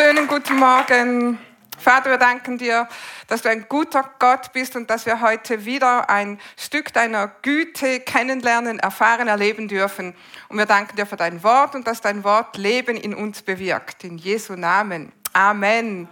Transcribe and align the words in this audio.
Schönen 0.00 0.28
guten 0.28 0.54
Morgen. 0.60 1.40
Vater, 1.76 2.10
wir 2.10 2.18
danken 2.18 2.56
dir, 2.56 2.88
dass 3.26 3.42
du 3.42 3.48
ein 3.48 3.66
guter 3.68 4.08
Gott 4.20 4.52
bist 4.52 4.76
und 4.76 4.88
dass 4.90 5.06
wir 5.06 5.20
heute 5.20 5.64
wieder 5.64 6.08
ein 6.08 6.38
Stück 6.56 6.92
deiner 6.92 7.26
Güte 7.42 7.98
kennenlernen, 7.98 8.78
erfahren, 8.78 9.26
erleben 9.26 9.66
dürfen. 9.66 10.14
Und 10.48 10.56
wir 10.56 10.66
danken 10.66 10.94
dir 10.94 11.04
für 11.04 11.16
dein 11.16 11.42
Wort 11.42 11.74
und 11.74 11.88
dass 11.88 12.00
dein 12.00 12.22
Wort 12.22 12.56
Leben 12.56 12.96
in 12.96 13.12
uns 13.12 13.42
bewirkt. 13.42 14.04
In 14.04 14.18
Jesu 14.18 14.54
Namen. 14.54 15.10
Amen. 15.32 16.06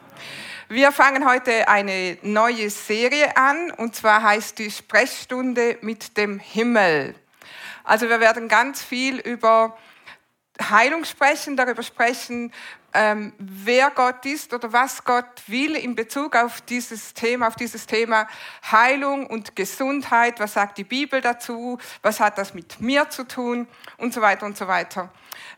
Wir 0.69 0.91
fangen 0.91 1.25
heute 1.25 1.69
eine 1.69 2.19
neue 2.23 2.71
Serie 2.71 3.37
an 3.37 3.71
und 3.71 3.95
zwar 3.95 4.21
heißt 4.21 4.59
die 4.59 4.73
Sprechstunde 4.73 5.79
mit 5.83 6.17
dem 6.17 6.41
Himmel. 6.41 7.15
Also 7.85 8.09
wir 8.09 8.19
werden 8.19 8.49
ganz 8.49 8.83
viel 8.83 9.19
über 9.21 9.77
Heilung 10.61 11.05
sprechen, 11.05 11.57
darüber 11.57 11.83
sprechen, 11.83 12.53
ähm, 12.95 13.33
wer 13.39 13.91
Gott 13.91 14.25
ist 14.25 14.55
oder 14.55 14.73
was 14.73 15.05
Gott 15.05 15.43
will 15.49 15.77
in 15.77 15.95
Bezug 15.95 16.35
auf 16.35 16.63
dieses 16.63 17.13
Thema, 17.13 17.49
auf 17.49 17.57
dieses 17.57 17.87
Thema 17.87 18.27
Heilung 18.71 19.27
und 19.27 19.55
Gesundheit. 19.55 20.41
Was 20.41 20.55
sagt 20.55 20.79
die 20.79 20.85
Bibel 20.85 21.21
dazu? 21.21 21.79
Was 22.03 22.21
hat 22.21 22.39
das 22.39 22.55
mit 22.55 22.81
mir 22.81 23.11
zu 23.11 23.25
tun? 23.25 23.69
Und 23.99 24.15
so 24.15 24.23
weiter 24.23 24.47
und 24.47 24.57
so 24.57 24.67
weiter. 24.67 25.11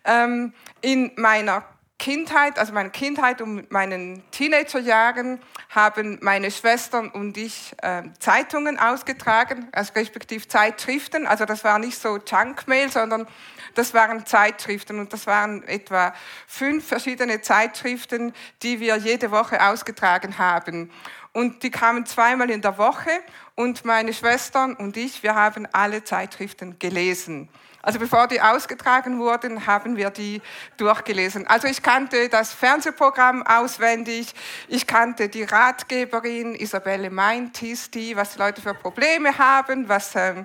Ähm, 0.05 0.53
in 0.81 1.13
meiner 1.17 1.65
Kindheit, 1.99 2.59
also 2.59 2.73
meine 2.73 2.91
Kindheit 2.91 3.41
und 3.41 3.71
meinen 3.73 4.23
Teenagerjahren 4.31 5.41
haben 5.71 6.19
meine 6.23 6.51
Schwestern 6.51 7.09
und 7.09 7.37
ich 7.37 7.75
äh, 7.83 8.03
Zeitungen 8.21 8.79
ausgetragen, 8.79 9.69
also 9.73 9.93
respektive 9.95 10.47
Zeitschriften. 10.47 11.27
Also 11.27 11.45
das 11.45 11.65
war 11.65 11.79
nicht 11.79 11.99
so 11.99 12.19
Junkmail, 12.19 12.91
sondern 12.91 13.27
das 13.75 13.95
waren 13.95 14.27
Zeitschriften 14.27 14.99
und 14.99 15.13
das 15.13 15.27
waren 15.27 15.63
etwa 15.69 16.15
fünf 16.47 16.87
verschiedene 16.87 17.41
Zeitschriften, 17.41 18.33
die 18.63 18.81
wir 18.81 18.97
jede 18.97 19.31
Woche 19.31 19.65
ausgetragen 19.65 20.39
haben. 20.39 20.91
Und 21.33 21.63
die 21.63 21.71
kamen 21.71 22.07
zweimal 22.07 22.51
in 22.51 22.63
der 22.63 22.79
Woche 22.79 23.11
und 23.55 23.85
meine 23.85 24.13
Schwestern 24.13 24.75
und 24.75 24.97
ich, 24.97 25.23
wir 25.23 25.35
haben 25.35 25.67
alle 25.73 26.03
Zeitschriften 26.03 26.79
gelesen. 26.79 27.49
Also 27.89 28.01
bevor 28.01 28.27
die 28.27 28.43
ausgetragen 28.43 29.19
wurden, 29.19 29.67
haben 29.67 29.97
wir 29.97 30.11
die 30.11 30.43
durchgelesen. 30.77 31.47
Also 31.47 31.69
ich 31.69 31.83
kannte 31.83 32.29
das 32.29 32.53
Fernsehprogramm 32.53 33.43
auswendig, 33.47 34.35
ich 34.69 34.87
kannte 34.87 35.31
die 35.31 35.45
Ratgeberin 35.45 36.55
Isabelle 36.55 37.09
Meint, 37.09 37.57
hieß 37.57 37.91
die, 37.91 38.15
was 38.15 38.35
die 38.35 38.41
Leute 38.41 38.61
für 38.61 38.75
Probleme 38.75 39.39
haben, 39.39 39.89
was, 39.89 40.15
ähm, 40.17 40.45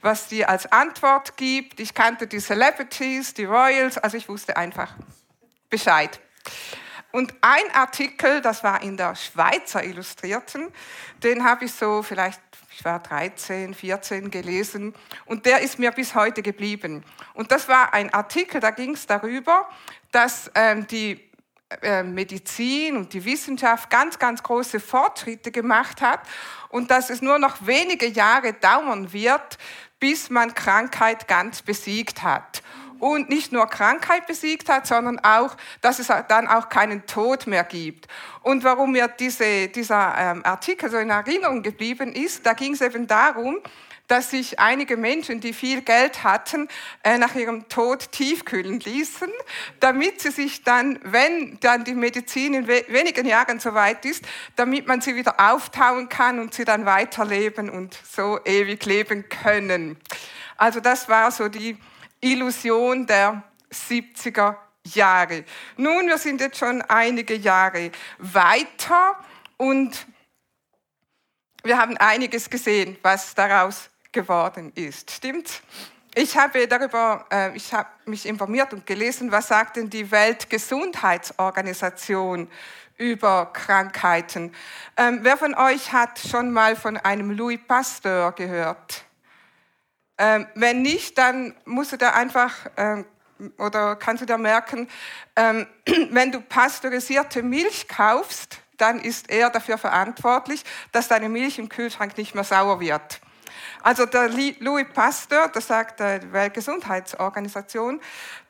was 0.00 0.28
die 0.28 0.46
als 0.46 0.70
Antwort 0.70 1.36
gibt. 1.36 1.80
Ich 1.80 1.92
kannte 1.92 2.28
die 2.28 2.38
Celebrities, 2.38 3.34
die 3.34 3.46
Royals, 3.46 3.98
also 3.98 4.16
ich 4.16 4.28
wusste 4.28 4.56
einfach 4.56 4.94
Bescheid. 5.68 6.20
Und 7.10 7.34
ein 7.40 7.74
Artikel, 7.74 8.40
das 8.42 8.62
war 8.62 8.80
in 8.82 8.96
der 8.96 9.16
Schweizer 9.16 9.82
Illustrierten, 9.82 10.68
den 11.24 11.42
habe 11.42 11.64
ich 11.64 11.72
so 11.72 12.04
vielleicht 12.04 12.40
ich 12.76 12.84
war 12.84 12.98
13, 12.98 13.72
14 13.72 14.30
gelesen 14.30 14.92
und 15.24 15.46
der 15.46 15.62
ist 15.62 15.78
mir 15.78 15.92
bis 15.92 16.14
heute 16.14 16.42
geblieben. 16.42 17.02
Und 17.32 17.50
das 17.50 17.68
war 17.68 17.94
ein 17.94 18.12
Artikel, 18.12 18.60
da 18.60 18.70
ging 18.70 18.92
es 18.92 19.06
darüber, 19.06 19.66
dass 20.12 20.50
ähm, 20.54 20.86
die 20.86 21.18
äh, 21.80 22.02
Medizin 22.02 22.98
und 22.98 23.14
die 23.14 23.24
Wissenschaft 23.24 23.88
ganz, 23.88 24.18
ganz 24.18 24.42
große 24.42 24.78
Fortschritte 24.78 25.52
gemacht 25.52 26.02
hat 26.02 26.20
und 26.68 26.90
dass 26.90 27.08
es 27.08 27.22
nur 27.22 27.38
noch 27.38 27.66
wenige 27.66 28.08
Jahre 28.08 28.52
dauern 28.52 29.10
wird, 29.10 29.56
bis 29.98 30.28
man 30.28 30.52
Krankheit 30.52 31.26
ganz 31.28 31.62
besiegt 31.62 32.22
hat 32.22 32.62
und 33.00 33.28
nicht 33.28 33.52
nur 33.52 33.66
Krankheit 33.66 34.26
besiegt 34.26 34.68
hat, 34.68 34.86
sondern 34.86 35.18
auch, 35.20 35.56
dass 35.80 35.98
es 35.98 36.08
dann 36.28 36.48
auch 36.48 36.68
keinen 36.68 37.06
Tod 37.06 37.46
mehr 37.46 37.64
gibt. 37.64 38.08
Und 38.42 38.64
warum 38.64 38.92
mir 38.92 39.08
diese, 39.08 39.68
dieser 39.68 40.14
ähm, 40.16 40.44
Artikel 40.44 40.90
so 40.90 40.98
in 40.98 41.10
Erinnerung 41.10 41.62
geblieben 41.62 42.12
ist, 42.12 42.46
da 42.46 42.52
ging 42.52 42.74
es 42.74 42.80
eben 42.80 43.06
darum, 43.06 43.58
dass 44.08 44.30
sich 44.30 44.58
einige 44.58 44.96
Menschen, 44.96 45.40
die 45.40 45.52
viel 45.52 45.82
Geld 45.82 46.22
hatten, 46.22 46.68
äh, 47.02 47.18
nach 47.18 47.34
ihrem 47.34 47.68
Tod 47.68 48.12
tiefkühlen 48.12 48.80
ließen, 48.80 49.28
damit 49.80 50.20
sie 50.20 50.30
sich 50.30 50.62
dann, 50.62 50.98
wenn 51.02 51.58
dann 51.60 51.84
die 51.84 51.94
Medizin 51.94 52.54
in 52.54 52.68
wenigen 52.68 53.26
Jahren 53.26 53.58
soweit 53.58 54.04
ist, 54.04 54.24
damit 54.54 54.86
man 54.86 55.00
sie 55.00 55.16
wieder 55.16 55.34
auftauen 55.52 56.08
kann 56.08 56.38
und 56.38 56.54
sie 56.54 56.64
dann 56.64 56.86
weiterleben 56.86 57.68
und 57.68 57.98
so 58.08 58.38
ewig 58.44 58.84
leben 58.86 59.28
können. 59.28 59.96
Also 60.56 60.80
das 60.80 61.08
war 61.08 61.30
so 61.30 61.48
die 61.48 61.76
Illusion 62.20 63.06
der 63.06 63.42
70er 63.72 64.56
Jahre. 64.94 65.44
Nun, 65.76 66.06
wir 66.06 66.18
sind 66.18 66.40
jetzt 66.40 66.58
schon 66.58 66.80
einige 66.82 67.34
Jahre 67.34 67.90
weiter 68.18 69.18
und 69.56 70.06
wir 71.62 71.78
haben 71.78 71.96
einiges 71.96 72.48
gesehen, 72.48 72.96
was 73.02 73.34
daraus 73.34 73.90
geworden 74.12 74.70
ist. 74.74 75.10
Stimmt? 75.10 75.62
Ich 76.14 76.38
habe 76.38 76.66
darüber, 76.66 77.26
äh, 77.30 77.54
ich 77.56 77.74
habe 77.74 77.88
mich 78.06 78.24
informiert 78.24 78.72
und 78.72 78.86
gelesen, 78.86 79.30
was 79.30 79.48
sagt 79.48 79.76
denn 79.76 79.90
die 79.90 80.10
Weltgesundheitsorganisation 80.10 82.48
über 82.96 83.52
Krankheiten. 83.52 84.54
Ähm, 84.96 85.18
wer 85.22 85.36
von 85.36 85.54
euch 85.54 85.92
hat 85.92 86.18
schon 86.18 86.50
mal 86.52 86.76
von 86.76 86.96
einem 86.96 87.32
Louis 87.32 87.60
Pasteur 87.68 88.32
gehört? 88.32 89.04
Ähm, 90.18 90.46
wenn 90.54 90.82
nicht, 90.82 91.18
dann 91.18 91.54
musst 91.64 91.92
du 91.92 91.98
da 91.98 92.10
einfach 92.10 92.52
ähm, 92.76 93.04
oder 93.58 93.96
kannst 93.96 94.22
du 94.22 94.26
da 94.26 94.38
merken, 94.38 94.88
ähm, 95.36 95.66
wenn 96.10 96.32
du 96.32 96.40
pasteurisierte 96.40 97.42
Milch 97.42 97.88
kaufst, 97.88 98.60
dann 98.76 99.00
ist 99.00 99.30
er 99.30 99.50
dafür 99.50 99.78
verantwortlich, 99.78 100.64
dass 100.92 101.08
deine 101.08 101.28
Milch 101.28 101.58
im 101.58 101.68
Kühlschrank 101.68 102.16
nicht 102.18 102.34
mehr 102.34 102.44
sauer 102.44 102.80
wird. 102.80 103.20
Also 103.82 104.04
der 104.04 104.28
Louis 104.28 104.86
Pasteur, 104.92 105.48
das 105.48 105.68
sagt 105.68 106.00
die 106.00 106.32
Weltgesundheitsorganisation, 106.32 108.00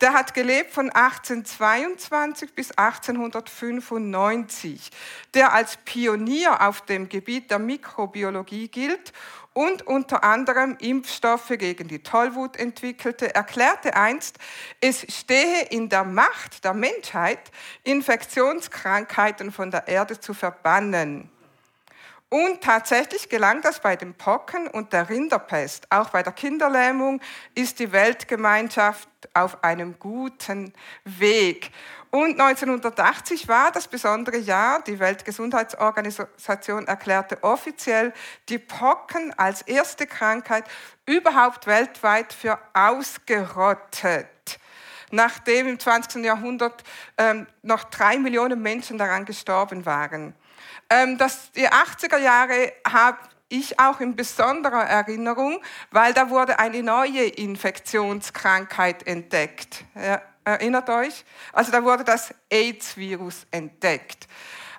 der 0.00 0.14
hat 0.14 0.34
gelebt 0.34 0.72
von 0.72 0.90
1822 0.90 2.54
bis 2.54 2.72
1895, 2.72 4.90
der 5.34 5.52
als 5.52 5.76
Pionier 5.78 6.66
auf 6.66 6.80
dem 6.82 7.08
Gebiet 7.08 7.50
der 7.50 7.58
Mikrobiologie 7.58 8.68
gilt 8.68 9.12
und 9.56 9.86
unter 9.86 10.22
anderem 10.22 10.76
Impfstoffe 10.80 11.48
gegen 11.56 11.88
die 11.88 12.02
Tollwut 12.02 12.58
entwickelte, 12.58 13.34
erklärte 13.34 13.96
einst, 13.96 14.36
es 14.82 15.06
stehe 15.08 15.62
in 15.70 15.88
der 15.88 16.04
Macht 16.04 16.62
der 16.62 16.74
Menschheit, 16.74 17.40
Infektionskrankheiten 17.82 19.50
von 19.50 19.70
der 19.70 19.88
Erde 19.88 20.20
zu 20.20 20.34
verbannen. 20.34 21.30
Und 22.36 22.60
tatsächlich 22.60 23.30
gelang 23.30 23.62
das 23.62 23.80
bei 23.80 23.96
den 23.96 24.12
Pocken 24.12 24.68
und 24.68 24.92
der 24.92 25.08
Rinderpest. 25.08 25.86
Auch 25.88 26.10
bei 26.10 26.22
der 26.22 26.34
Kinderlähmung 26.34 27.22
ist 27.54 27.78
die 27.78 27.92
Weltgemeinschaft 27.92 29.08
auf 29.32 29.64
einem 29.64 29.98
guten 29.98 30.74
Weg. 31.04 31.70
Und 32.10 32.38
1980 32.38 33.48
war 33.48 33.72
das 33.72 33.88
besondere 33.88 34.36
Jahr. 34.36 34.82
Die 34.82 34.98
Weltgesundheitsorganisation 34.98 36.86
erklärte 36.86 37.42
offiziell 37.42 38.12
die 38.50 38.58
Pocken 38.58 39.32
als 39.38 39.62
erste 39.62 40.06
Krankheit 40.06 40.64
überhaupt 41.06 41.66
weltweit 41.66 42.34
für 42.34 42.58
ausgerottet 42.74 44.26
nachdem 45.12 45.68
im 45.68 45.78
20. 45.78 46.24
Jahrhundert 46.24 46.82
ähm, 47.16 47.46
noch 47.62 47.84
drei 47.84 48.18
Millionen 48.18 48.60
Menschen 48.60 48.98
daran 48.98 49.24
gestorben 49.24 49.86
waren. 49.86 50.34
Ähm, 50.90 51.18
das, 51.18 51.52
die 51.52 51.68
80er 51.68 52.18
Jahre 52.18 52.72
habe 52.86 53.18
ich 53.48 53.78
auch 53.78 54.00
in 54.00 54.16
besonderer 54.16 54.84
Erinnerung, 54.84 55.62
weil 55.90 56.12
da 56.12 56.30
wurde 56.30 56.58
eine 56.58 56.82
neue 56.82 57.24
Infektionskrankheit 57.26 59.06
entdeckt. 59.06 59.84
Erinnert 60.44 60.88
euch? 60.90 61.24
Also 61.52 61.72
da 61.72 61.82
wurde 61.82 62.04
das 62.04 62.34
AIDS-Virus 62.50 63.46
entdeckt. 63.50 64.28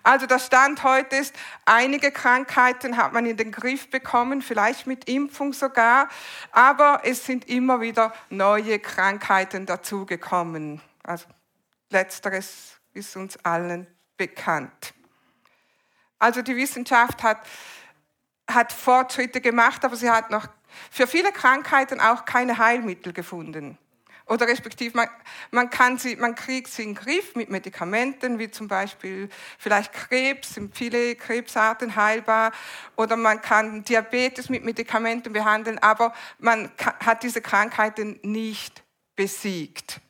Also 0.08 0.26
der 0.26 0.40
Stand 0.40 0.84
heute 0.84 1.18
ist, 1.18 1.36
einige 1.66 2.12
Krankheiten 2.12 2.96
hat 2.96 3.12
man 3.12 3.26
in 3.26 3.36
den 3.36 3.52
Griff 3.52 3.90
bekommen, 3.90 4.42
vielleicht 4.42 4.88
mit 4.88 5.10
Impfung 5.10 5.52
sogar, 5.52 6.08
aber 6.54 7.02
es 7.04 7.26
sind 7.26 7.50
immer 7.50 7.82
wieder 7.82 8.14
neue 8.30 8.80
Krankheiten 8.80 9.66
dazugekommen. 9.66 10.82
Also 11.04 11.26
letzteres 11.90 12.80
ist 12.94 13.18
uns 13.18 13.36
allen 13.44 13.86
bekannt. 14.16 14.94
Also 16.20 16.42
die 16.42 16.56
Wissenschaft 16.56 17.24
hat, 17.24 17.40
hat 18.50 18.74
Fortschritte 18.74 19.42
gemacht, 19.42 19.86
aber 19.86 19.96
sie 19.96 20.10
hat 20.10 20.32
noch 20.32 20.48
für 20.92 21.08
viele 21.08 21.32
Krankheiten 21.32 22.00
auch 22.00 22.26
keine 22.26 22.58
Heilmittel 22.58 23.14
gefunden. 23.14 23.78
Oder 24.26 24.48
respektive, 24.48 24.98
man, 24.98 25.08
man, 25.52 25.70
kann 25.70 25.98
sie, 25.98 26.18
man 26.18 26.36
kriegt 26.36 26.68
sie 26.68 26.84
in 26.84 26.96
den 26.96 26.96
Griff 26.96 27.36
mit 27.36 27.50
Medikamenten, 27.50 28.40
wie 28.40 28.52
zum 28.52 28.68
Beispiel 28.68 29.30
vielleicht 29.58 29.94
Krebs, 29.94 30.56
sind 30.56 30.76
viele 30.76 31.16
Krebsarten 31.16 31.96
heilbar. 31.96 32.52
Oder 32.98 33.16
man 33.16 33.42
kann 33.42 33.86
Diabetes 33.86 34.50
mit 34.50 34.66
Medikamenten 34.66 35.32
behandeln, 35.32 35.80
aber 35.80 36.14
man 36.40 36.70
hat 37.06 37.24
diese 37.24 37.42
Krankheiten 37.42 38.20
nicht 38.22 38.84
besiegt. 39.16 40.02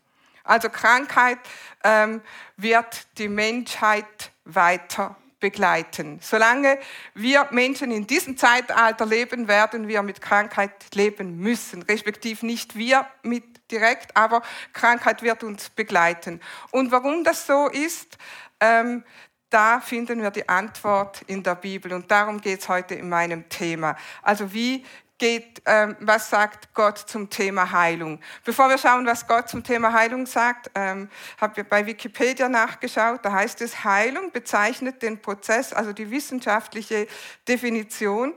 Also 0.44 0.69
Krankheit 0.69 1.38
ähm, 1.83 2.21
wird 2.56 3.06
die 3.19 3.30
Menschheit 3.30 4.31
weiter 4.45 5.15
begleiten. 5.39 6.19
Solange 6.22 6.80
wir 7.13 7.48
Menschen 7.51 7.92
in 7.92 8.07
diesem 8.07 8.38
Zeitalter 8.38 9.06
leben, 9.06 9.48
werden 9.48 9.88
wir 9.88 10.01
mit 10.01 10.22
Krankheit 10.22 10.95
leben 10.95 11.38
müssen, 11.38 11.84
respektive 11.84 12.45
nicht 12.45 12.75
wir 12.75 13.07
mit 13.24 13.44
direkt, 13.72 14.16
aber 14.16 14.42
Krankheit 14.74 15.22
wird 15.22 15.44
uns 15.44 15.69
begleiten. 15.69 16.42
Und 16.72 16.92
warum 16.92 17.24
das 17.24 17.45
so 17.45 17.68
ist, 17.68 18.18
ähm, 18.60 19.04
da 19.50 19.80
finden 19.80 20.22
wir 20.22 20.31
die 20.31 20.48
Antwort 20.50 21.22
in 21.28 21.42
der 21.44 21.56
Bibel 21.56 21.94
und 21.94 22.12
darum 22.12 22.42
geht 22.42 22.62
es 22.62 22.69
heute 22.69 22.95
in 22.95 23.07
meinem 23.07 23.48
Thema. 23.48 23.95
Also 24.22 24.54
wie 24.54 24.86
geht, 25.18 25.62
ähm, 25.66 25.96
was 26.00 26.30
sagt 26.30 26.74
Gott 26.74 26.98
zum 26.98 27.30
Thema 27.30 27.72
Heilung? 27.72 28.19
Bevor 28.44 28.69
wir 28.69 28.78
schauen, 28.78 29.06
was 29.06 29.28
Gott 29.28 29.50
zum 29.50 29.64
Thema 29.64 29.94
Heilung 29.94 30.25
sagt, 30.25 30.72
ähm, 30.75 31.10
habe 31.40 31.62
ich 31.62 31.68
bei 31.68 31.86
Wikipedia 31.86 32.50
nachgeschaut. 32.50 33.19
Da 33.24 33.31
heißt 33.31 33.62
es, 33.62 33.84
Heilung 33.84 34.31
bezeichnet 34.31 35.02
den 35.02 35.22
Prozess, 35.22 35.74
also 35.74 35.94
die 35.94 36.12
wissenschaftliche 36.12 37.08
Definition, 37.48 38.34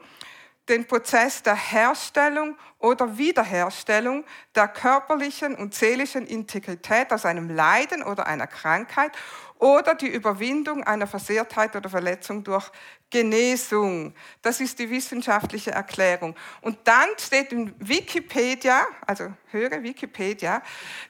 den 0.69 0.87
Prozess 0.87 1.43
der 1.43 1.57
Herstellung 1.57 2.57
oder 2.79 3.19
Wiederherstellung 3.19 4.25
der 4.55 4.69
körperlichen 4.69 5.57
und 5.57 5.75
seelischen 5.75 6.27
Integrität 6.27 7.13
aus 7.13 7.27
einem 7.27 7.51
Leiden 7.51 8.03
oder 8.03 8.27
einer 8.27 8.47
Krankheit 8.47 9.13
oder 9.59 9.95
die 9.95 10.09
Überwindung 10.09 10.85
einer 10.85 11.07
Versehrtheit 11.07 11.77
oder 11.77 11.91
Verletzung 11.91 12.45
durch 12.45 12.71
Genesung. 13.11 14.15
Das 14.41 14.61
ist 14.61 14.79
die 14.79 14.89
wissenschaftliche 14.89 15.73
Erklärung. 15.73 16.37
Und 16.61 16.79
dann 16.85 17.09
steht 17.19 17.53
in 17.53 17.75
Wikipedia, 17.79 18.87
also 19.07 19.33
höre 19.51 19.83
Wikipedia, 19.83 20.63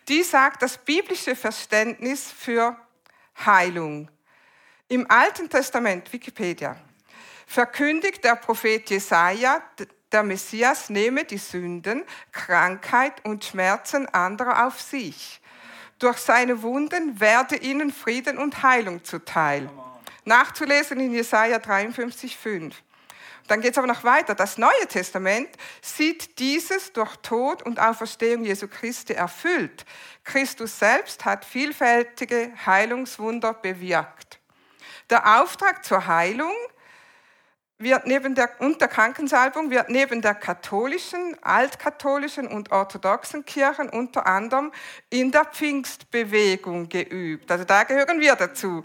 die 0.08 0.22
sagt 0.22 0.62
das 0.62 0.78
biblische 0.78 1.36
Verständnis 1.36 2.32
für 2.32 2.76
Heilung. 3.44 4.10
Im 4.88 5.08
Alten 5.10 5.48
Testament, 5.48 6.12
Wikipedia, 6.12 6.76
verkündigt 7.46 8.24
der 8.24 8.36
Prophet 8.36 8.88
Jesaja, 8.90 9.62
der 10.10 10.22
Messias 10.22 10.90
nehme 10.90 11.24
die 11.24 11.38
Sünden, 11.38 12.04
Krankheit 12.32 13.24
und 13.24 13.44
Schmerzen 13.44 14.06
anderer 14.06 14.66
auf 14.66 14.80
sich 14.80 15.40
durch 16.00 16.16
seine 16.18 16.62
Wunden 16.62 17.20
werde 17.20 17.56
ihnen 17.56 17.92
Frieden 17.92 18.38
und 18.38 18.62
Heilung 18.62 19.04
zuteil. 19.04 19.70
Nachzulesen 20.30 21.00
in 21.00 21.12
Jesaja 21.12 21.58
53, 21.58 22.36
5. 22.36 22.82
Dann 23.48 23.60
geht 23.60 23.72
es 23.72 23.78
aber 23.78 23.88
noch 23.88 24.04
weiter. 24.04 24.36
Das 24.36 24.58
Neue 24.58 24.86
Testament 24.88 25.48
sieht 25.82 26.38
dieses 26.38 26.92
durch 26.92 27.16
Tod 27.16 27.62
und 27.62 27.80
Auferstehung 27.80 28.44
Jesu 28.44 28.68
Christi 28.68 29.12
erfüllt. 29.12 29.84
Christus 30.22 30.78
selbst 30.78 31.24
hat 31.24 31.44
vielfältige 31.44 32.52
Heilungswunder 32.64 33.54
bewirkt. 33.54 34.38
Der 35.10 35.40
Auftrag 35.40 35.84
zur 35.84 36.06
Heilung 36.06 36.54
wird 37.78 38.06
neben 38.06 38.36
der, 38.36 38.50
und 38.60 38.80
der 38.80 38.86
Krankensalbung 38.86 39.70
wird 39.70 39.88
neben 39.88 40.22
der 40.22 40.34
katholischen, 40.34 41.36
altkatholischen 41.42 42.46
und 42.46 42.70
orthodoxen 42.70 43.44
Kirchen 43.44 43.88
unter 43.88 44.28
anderem 44.28 44.70
in 45.08 45.32
der 45.32 45.46
Pfingstbewegung 45.46 46.88
geübt. 46.88 47.50
Also 47.50 47.64
da 47.64 47.82
gehören 47.82 48.20
wir 48.20 48.36
dazu. 48.36 48.84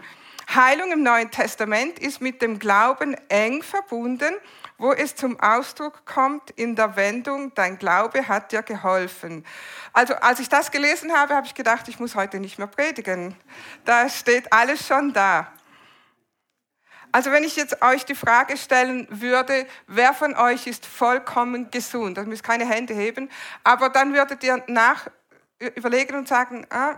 Heilung 0.54 0.92
im 0.92 1.02
Neuen 1.02 1.30
Testament 1.30 1.98
ist 1.98 2.20
mit 2.20 2.40
dem 2.40 2.58
Glauben 2.58 3.14
eng 3.28 3.62
verbunden, 3.62 4.34
wo 4.78 4.92
es 4.92 5.16
zum 5.16 5.40
Ausdruck 5.40 6.04
kommt 6.06 6.50
in 6.50 6.76
der 6.76 6.96
Wendung, 6.96 7.52
dein 7.54 7.78
Glaube 7.78 8.28
hat 8.28 8.52
dir 8.52 8.62
geholfen. 8.62 9.44
Also 9.92 10.14
als 10.14 10.38
ich 10.38 10.48
das 10.48 10.70
gelesen 10.70 11.12
habe, 11.12 11.34
habe 11.34 11.46
ich 11.46 11.54
gedacht, 11.54 11.88
ich 11.88 11.98
muss 11.98 12.14
heute 12.14 12.38
nicht 12.38 12.58
mehr 12.58 12.68
predigen. 12.68 13.34
Da 13.84 14.08
steht 14.08 14.52
alles 14.52 14.86
schon 14.86 15.12
da. 15.12 15.52
Also 17.10 17.32
wenn 17.32 17.44
ich 17.44 17.56
jetzt 17.56 17.82
euch 17.82 18.04
die 18.04 18.14
Frage 18.14 18.56
stellen 18.56 19.06
würde, 19.10 19.66
wer 19.86 20.12
von 20.12 20.36
euch 20.36 20.66
ist 20.66 20.84
vollkommen 20.84 21.70
gesund? 21.70 22.18
Das 22.18 22.26
müsst 22.26 22.42
keine 22.42 22.68
Hände 22.68 22.94
heben, 22.94 23.30
aber 23.64 23.88
dann 23.88 24.12
würdet 24.12 24.44
ihr 24.44 24.62
nach 24.66 25.08
überlegen 25.58 26.16
und 26.16 26.28
sagen, 26.28 26.66
ah, 26.70 26.96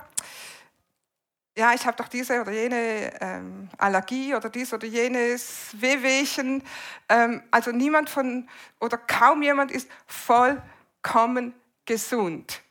ja, 1.59 1.75
ich 1.75 1.85
habe 1.87 1.97
doch 1.97 2.07
diese 2.07 2.41
oder 2.41 2.53
jene 2.53 3.11
ähm, 3.21 3.69
Allergie 3.79 4.33
oder 4.37 4.49
dies 4.49 4.73
oder 4.73 4.87
jenes 4.87 5.71
Wehwehchen. 5.73 6.63
Ähm, 7.09 7.43
also 7.51 7.73
niemand 7.73 8.09
von 8.09 8.49
oder 8.79 8.97
kaum 8.97 9.43
jemand 9.43 9.73
ist 9.73 9.91
vollkommen 10.07 11.53
gesund. 11.85 12.63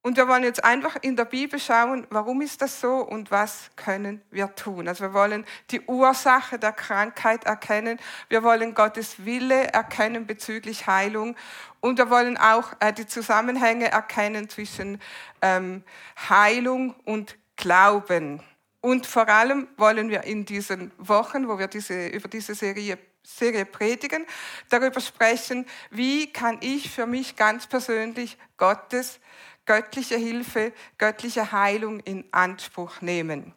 Und 0.00 0.16
wir 0.16 0.28
wollen 0.28 0.44
jetzt 0.44 0.62
einfach 0.62 0.94
in 1.02 1.16
der 1.16 1.24
Bibel 1.24 1.58
schauen, 1.58 2.06
warum 2.08 2.40
ist 2.40 2.62
das 2.62 2.80
so 2.80 2.98
und 2.98 3.32
was 3.32 3.70
können 3.74 4.22
wir 4.30 4.54
tun. 4.54 4.86
Also 4.86 5.06
wir 5.06 5.12
wollen 5.12 5.44
die 5.72 5.80
Ursache 5.80 6.56
der 6.56 6.72
Krankheit 6.72 7.44
erkennen, 7.44 7.98
wir 8.28 8.44
wollen 8.44 8.74
Gottes 8.74 9.24
Wille 9.24 9.72
erkennen 9.72 10.24
bezüglich 10.24 10.86
Heilung 10.86 11.34
und 11.80 11.98
wir 11.98 12.10
wollen 12.10 12.36
auch 12.36 12.74
äh, 12.78 12.92
die 12.92 13.08
Zusammenhänge 13.08 13.90
erkennen 13.90 14.48
zwischen 14.48 15.00
ähm, 15.42 15.82
Heilung 16.28 16.94
und 17.04 17.36
Glauben. 17.58 18.42
Und 18.80 19.06
vor 19.06 19.28
allem 19.28 19.68
wollen 19.76 20.08
wir 20.08 20.24
in 20.24 20.46
diesen 20.46 20.92
Wochen, 20.96 21.46
wo 21.48 21.58
wir 21.58 21.66
diese, 21.66 22.06
über 22.08 22.28
diese 22.28 22.54
Serie 22.54 22.98
Serie 23.22 23.66
predigen, 23.66 24.24
darüber 24.70 25.00
sprechen, 25.00 25.66
wie 25.90 26.32
kann 26.32 26.58
ich 26.62 26.90
für 26.90 27.04
mich 27.06 27.36
ganz 27.36 27.66
persönlich 27.66 28.38
Gottes 28.56 29.20
göttliche 29.66 30.16
Hilfe, 30.16 30.72
göttliche 30.96 31.52
Heilung 31.52 32.00
in 32.00 32.24
Anspruch 32.32 33.02
nehmen. 33.02 33.52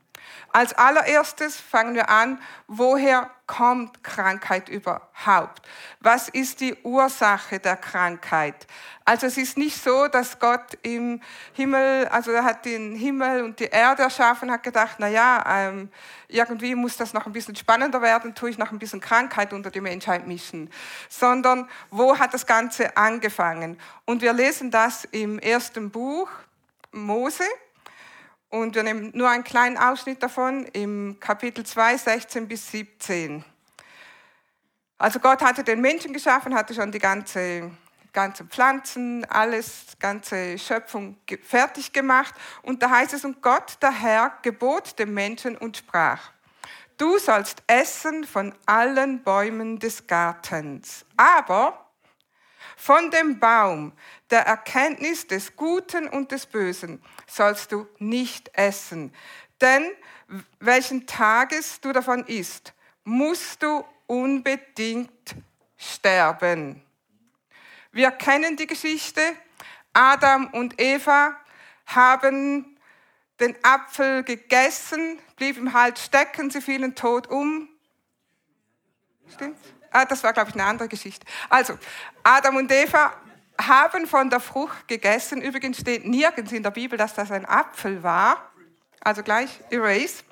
Als 0.54 0.74
allererstes 0.74 1.56
fangen 1.56 1.96
wir 1.96 2.10
an, 2.10 2.40
woher 2.68 3.30
kommt 3.48 4.04
Krankheit 4.04 4.70
überhaupt? 4.70 5.62
Was 6.00 6.30
ist 6.30 6.60
die 6.62 6.76
Ursache 6.84 7.60
der 7.60 7.78
Krankheit? 7.78 8.68
Also 9.06 9.28
es 9.28 9.38
ist 9.38 9.58
nicht 9.58 9.82
so, 9.82 10.08
dass 10.08 10.40
Gott 10.40 10.78
im 10.84 11.22
Himmel, 11.54 12.08
also 12.08 12.32
er 12.32 12.44
hat 12.44 12.66
den 12.66 12.96
Himmel 12.96 13.44
und 13.44 13.60
die 13.60 13.66
Erde 13.66 14.04
erschaffen, 14.04 14.52
hat 14.52 14.64
gedacht, 14.64 14.96
na 15.00 15.08
ja, 15.08 15.44
ähm, 15.48 15.90
irgendwie 16.28 16.76
muss 16.76 16.98
das 16.98 17.14
noch 17.14 17.26
ein 17.26 17.34
bisschen 17.34 17.56
spannender 17.56 18.02
werden, 18.02 18.36
tue 18.36 18.50
ich 18.50 18.58
noch 18.58 18.72
ein 18.72 18.80
bisschen 18.80 19.02
Krankheit 19.02 19.54
unter 19.54 19.70
die 19.70 19.82
Menschheit 19.82 20.28
mischen. 20.28 20.70
Sondern 21.10 21.68
wo 21.90 22.18
hat 22.18 22.34
das 22.34 22.46
Ganze 22.46 22.96
angefangen? 22.96 23.80
Und 24.06 24.22
wir 24.22 24.34
lesen 24.34 24.72
das 24.72 25.06
im 25.06 25.40
ersten 25.40 25.92
Buch 25.92 26.30
Mose, 26.92 27.44
und 28.52 28.76
wir 28.76 28.84
nehmen 28.84 29.12
nur 29.16 29.30
einen 29.30 29.44
kleinen 29.44 29.78
Ausschnitt 29.78 30.22
davon 30.22 30.66
im 30.74 31.18
Kapitel 31.20 31.66
2, 31.66 31.98
16 31.98 32.48
bis 32.48 32.70
17. 32.70 33.44
Also 34.98 35.20
Gott 35.20 35.42
hatte 35.42 35.64
den 35.64 35.82
Menschen 35.82 36.14
geschaffen, 36.14 36.54
hatte 36.54 36.74
schon 36.76 36.92
die 36.92 37.00
ganze, 37.00 37.72
ganze 38.14 38.44
Pflanzen, 38.44 39.26
alles, 39.26 39.98
ganze 40.00 40.60
Schöpfung 40.60 41.18
fertig 41.42 41.94
gemacht. 41.94 42.36
Und 42.62 42.84
da 42.84 42.90
heißt 42.90 43.14
es, 43.14 43.26
und 43.26 43.42
Gott, 43.42 43.78
der 43.82 43.92
Herr, 43.92 44.38
gebot 44.42 45.00
dem 45.00 45.14
Menschen 45.14 45.58
und 45.58 45.78
sprach, 45.78 46.32
du 46.98 47.18
sollst 47.18 47.64
essen 47.68 48.26
von 48.26 48.54
allen 48.66 49.24
Bäumen 49.24 49.80
des 49.80 50.06
Gartens, 50.06 51.06
aber 51.16 51.81
von 52.78 53.12
dem 53.12 53.40
Baum 53.40 53.94
der 54.30 54.46
Erkenntnis 54.46 55.28
des 55.28 55.56
Guten 55.56 56.08
und 56.08 56.32
des 56.32 56.46
Bösen 56.46 57.02
sollst 57.28 57.72
du 57.72 57.88
nicht 58.00 58.50
essen. 58.54 59.14
Denn 59.60 59.92
welchen 60.60 61.06
Tages 61.06 61.82
du 61.82 61.92
davon 61.92 62.26
isst, 62.26 62.74
musst 63.04 63.62
du 63.64 63.84
unbedingt 64.08 65.36
sterben. 65.78 66.82
Wir 67.92 68.12
kennen 68.12 68.56
die 68.56 68.68
Geschichte. 68.68 69.22
Adam 69.94 70.48
und 70.54 70.80
Eva 70.80 71.36
haben 71.86 72.78
den 73.40 73.56
Apfel 73.64 74.24
gegessen, 74.24 75.20
blieben 75.36 75.74
halt 75.74 76.00
stecken, 76.00 76.50
sie 76.50 76.62
fielen 76.62 76.96
tot 76.96 77.28
um. 77.28 77.68
Stimmt's? 79.34 79.74
Ah, 79.92 80.06
das 80.06 80.24
war, 80.24 80.34
glaube 80.34 80.50
ich, 80.50 80.56
eine 80.56 80.66
andere 80.66 80.88
Geschichte. 80.88 81.26
Also, 81.50 81.78
Adam 82.24 82.56
und 82.56 82.72
Eva 82.72 83.14
haben 83.60 84.08
von 84.08 84.30
der 84.30 84.40
Frucht 84.40 84.88
gegessen. 84.88 85.42
Übrigens 85.42 85.80
steht 85.80 86.06
nirgends 86.06 86.52
in 86.52 86.64
der 86.64 86.72
Bibel, 86.72 86.98
dass 86.98 87.14
das 87.14 87.32
ein 87.32 87.46
Apfel 87.46 88.02
war. 88.02 88.52
Also 89.02 89.24
gleich 89.24 89.50
erase. 89.70 90.24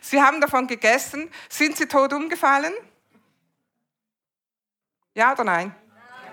Sie 0.00 0.20
haben 0.20 0.40
davon 0.40 0.66
gegessen. 0.66 1.30
Sind 1.48 1.76
sie 1.76 1.86
tot 1.86 2.12
umgefallen? 2.12 2.72
Ja 5.14 5.32
oder 5.32 5.44
nein? 5.44 5.74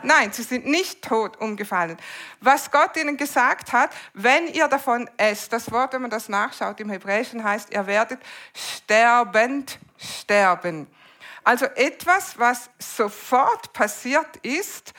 Nein, 0.03 0.31
sie 0.31 0.43
sind 0.43 0.67
nicht 0.67 1.01
tot 1.01 1.37
umgefallen. 1.37 1.97
Was 2.39 2.69
Gott 2.69 2.95
ihnen 2.95 3.17
gesagt 3.17 3.73
hat, 3.73 3.89
wenn 4.13 4.47
ihr 4.47 4.67
davon 4.67 5.09
esst, 5.17 5.51
das 5.51 5.71
Wort, 5.71 5.93
wenn 5.93 6.01
man 6.01 6.11
das 6.11 6.29
nachschaut 6.29 6.79
im 6.79 6.91
Hebräischen, 6.91 7.43
heißt, 7.43 7.73
ihr 7.73 7.87
werdet 7.87 8.19
sterbend 8.53 9.79
sterben. 9.97 10.87
Also 11.45 11.65
etwas, 11.65 12.39
was 12.39 12.71
sofort 12.79 13.71
passiert 13.71 14.37
ist, 14.37 14.93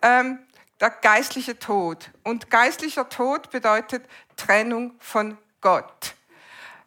ähm, 0.00 0.38
der 0.80 0.90
geistliche 0.90 1.58
Tod. 1.58 2.10
Und 2.22 2.50
geistlicher 2.50 3.08
Tod 3.08 3.50
bedeutet 3.50 4.04
Trennung 4.36 4.94
von 5.00 5.36
Gott. 5.60 6.14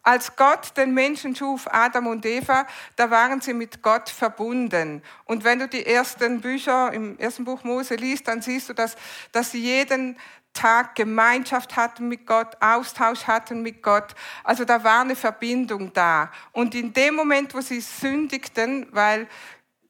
Als 0.02 0.34
Gott 0.34 0.76
den 0.76 0.94
Menschen 0.94 1.36
schuf, 1.36 1.68
Adam 1.70 2.06
und 2.08 2.24
Eva, 2.24 2.66
da 2.96 3.10
waren 3.10 3.40
sie 3.40 3.52
mit 3.52 3.82
Gott 3.82 4.08
verbunden. 4.08 5.02
Und 5.26 5.44
wenn 5.44 5.60
du 5.60 5.68
die 5.68 5.86
ersten 5.86 6.40
Bücher 6.40 6.92
im 6.92 7.16
ersten 7.18 7.44
Buch 7.44 7.62
Mose 7.64 7.94
liest, 7.94 8.26
dann 8.26 8.40
siehst 8.40 8.70
du, 8.70 8.72
dass, 8.72 8.96
dass 9.30 9.52
sie 9.52 9.60
jeden 9.60 10.18
Tag 10.52 10.94
Gemeinschaft 10.94 11.76
hatten 11.76 12.08
mit 12.08 12.26
Gott, 12.26 12.56
Austausch 12.60 13.26
hatten 13.26 13.62
mit 13.62 13.82
Gott. 13.82 14.14
Also 14.44 14.64
da 14.64 14.84
war 14.84 15.00
eine 15.00 15.16
Verbindung 15.16 15.92
da. 15.92 16.30
Und 16.52 16.74
in 16.74 16.92
dem 16.92 17.14
Moment, 17.14 17.54
wo 17.54 17.60
sie 17.60 17.80
sündigten, 17.80 18.86
weil 18.90 19.28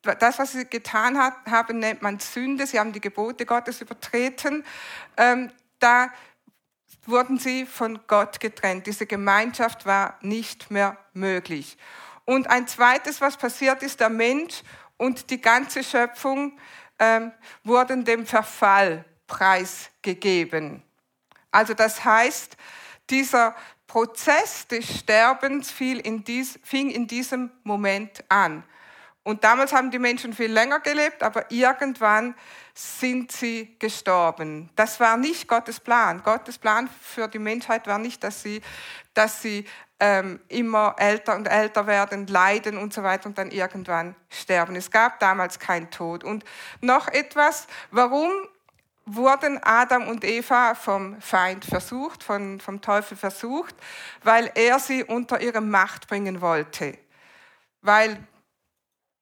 das, 0.03 0.39
was 0.39 0.53
sie 0.53 0.67
getan 0.67 1.19
haben, 1.19 1.79
nennt 1.79 2.03
man 2.03 2.19
Sünde, 2.19 2.67
sie 2.67 2.79
haben 2.79 2.93
die 2.93 3.01
Gebote 3.01 3.47
Gottes 3.47 3.81
übertreten, 3.81 4.65
ähm, 5.17 5.51
da 5.79 6.11
wurden 7.07 7.39
sie 7.39 7.67
von 7.67 8.01
Gott 8.07 8.41
getrennt. 8.41 8.87
Diese 8.87 9.07
Gemeinschaft 9.07 9.87
war 9.87 10.19
nicht 10.21 10.71
mehr 10.71 10.97
möglich. 11.13 11.77
Und 12.25 12.49
ein 12.49 12.69
zweites, 12.69 13.21
was 13.21 13.37
passiert 13.37 13.83
ist, 13.83 14.01
der 14.01 14.09
Mensch 14.09 14.63
und 14.97 15.31
die 15.31 15.41
ganze 15.41 15.83
Schöpfung 15.83 16.59
ähm, 16.99 17.33
wurden 17.65 18.05
dem 18.05 18.27
Verfall 18.27 19.05
preisgegeben. 19.33 20.83
Also 21.51 21.73
das 21.73 22.05
heißt, 22.05 22.55
dieser 23.09 23.57
Prozess 23.87 24.67
des 24.69 24.99
Sterbens 24.99 25.73
in 25.81 26.23
dies, 26.23 26.59
fing 26.63 26.91
in 26.91 27.07
diesem 27.07 27.51
Moment 27.63 28.23
an. 28.29 28.63
Und 29.23 29.43
damals 29.45 29.73
haben 29.73 29.91
die 29.91 29.99
Menschen 29.99 30.35
viel 30.35 30.53
länger 30.53 30.81
gelebt, 30.81 31.23
aber 31.23 31.51
irgendwann 31.51 32.35
sind 32.75 33.33
sie 33.33 33.75
gestorben. 33.79 34.69
Das 34.77 35.01
war 35.01 35.17
nicht 35.17 35.49
Gottes 35.49 35.81
Plan. 35.81 36.23
Gottes 36.23 36.59
Plan 36.59 36.91
für 37.01 37.29
die 37.29 37.39
Menschheit 37.39 37.87
war 37.87 37.99
nicht, 37.99 38.23
dass 38.25 38.43
sie, 38.43 38.61
dass 39.15 39.41
sie 39.41 39.65
ähm, 40.01 40.41
immer 40.49 40.97
älter 40.99 41.37
und 41.37 41.47
älter 41.47 41.87
werden, 41.87 42.27
leiden 42.27 42.77
und 42.77 42.93
so 42.93 43.03
weiter 43.03 43.27
und 43.27 43.39
dann 43.39 43.51
irgendwann 43.51 44.15
sterben. 44.29 44.77
Es 44.77 44.91
gab 44.91 45.21
damals 45.21 45.59
keinen 45.59 45.91
Tod. 45.91 46.23
Und 46.23 46.45
noch 46.81 47.09
etwas, 47.09 47.67
warum 47.91 48.31
wurden 49.05 49.59
Adam 49.63 50.09
und 50.09 50.25
Eva 50.25 50.75
vom 50.75 51.21
Feind 51.21 51.65
versucht, 51.65 52.23
von, 52.23 52.61
vom 52.61 52.81
Teufel 52.81 53.17
versucht? 53.17 53.75
Weil 54.23 54.51
er 54.55 54.79
sie 54.79 55.05
unter 55.05 55.41
ihre 55.41 55.61
Macht 55.61 56.09
bringen 56.09 56.41
wollte. 56.41 56.99
Weil 57.81 58.19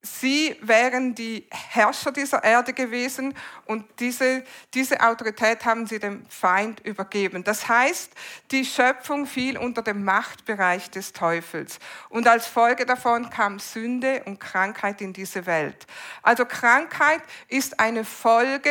Sie 0.02 0.56
wären 0.62 1.14
die 1.14 1.46
Herrscher 1.50 2.10
dieser 2.10 2.42
Erde 2.42 2.72
gewesen 2.72 3.34
und 3.66 3.84
diese, 4.00 4.44
diese 4.72 4.98
Autorität 4.98 5.66
haben 5.66 5.86
sie 5.86 5.98
dem 5.98 6.24
Feind 6.30 6.80
übergeben. 6.80 7.44
Das 7.44 7.68
heißt, 7.68 8.10
die 8.50 8.64
Schöpfung 8.64 9.26
fiel 9.26 9.58
unter 9.58 9.82
den 9.82 10.02
Machtbereich 10.02 10.90
des 10.90 11.12
Teufels 11.12 11.78
und 12.08 12.26
als 12.26 12.46
Folge 12.46 12.86
davon 12.86 13.28
kam 13.28 13.58
Sünde 13.58 14.22
und 14.24 14.40
Krankheit 14.40 15.02
in 15.02 15.12
diese 15.12 15.44
Welt. 15.44 15.86
Also 16.22 16.46
Krankheit 16.46 17.20
ist 17.48 17.78
eine 17.78 18.06
Folge 18.06 18.70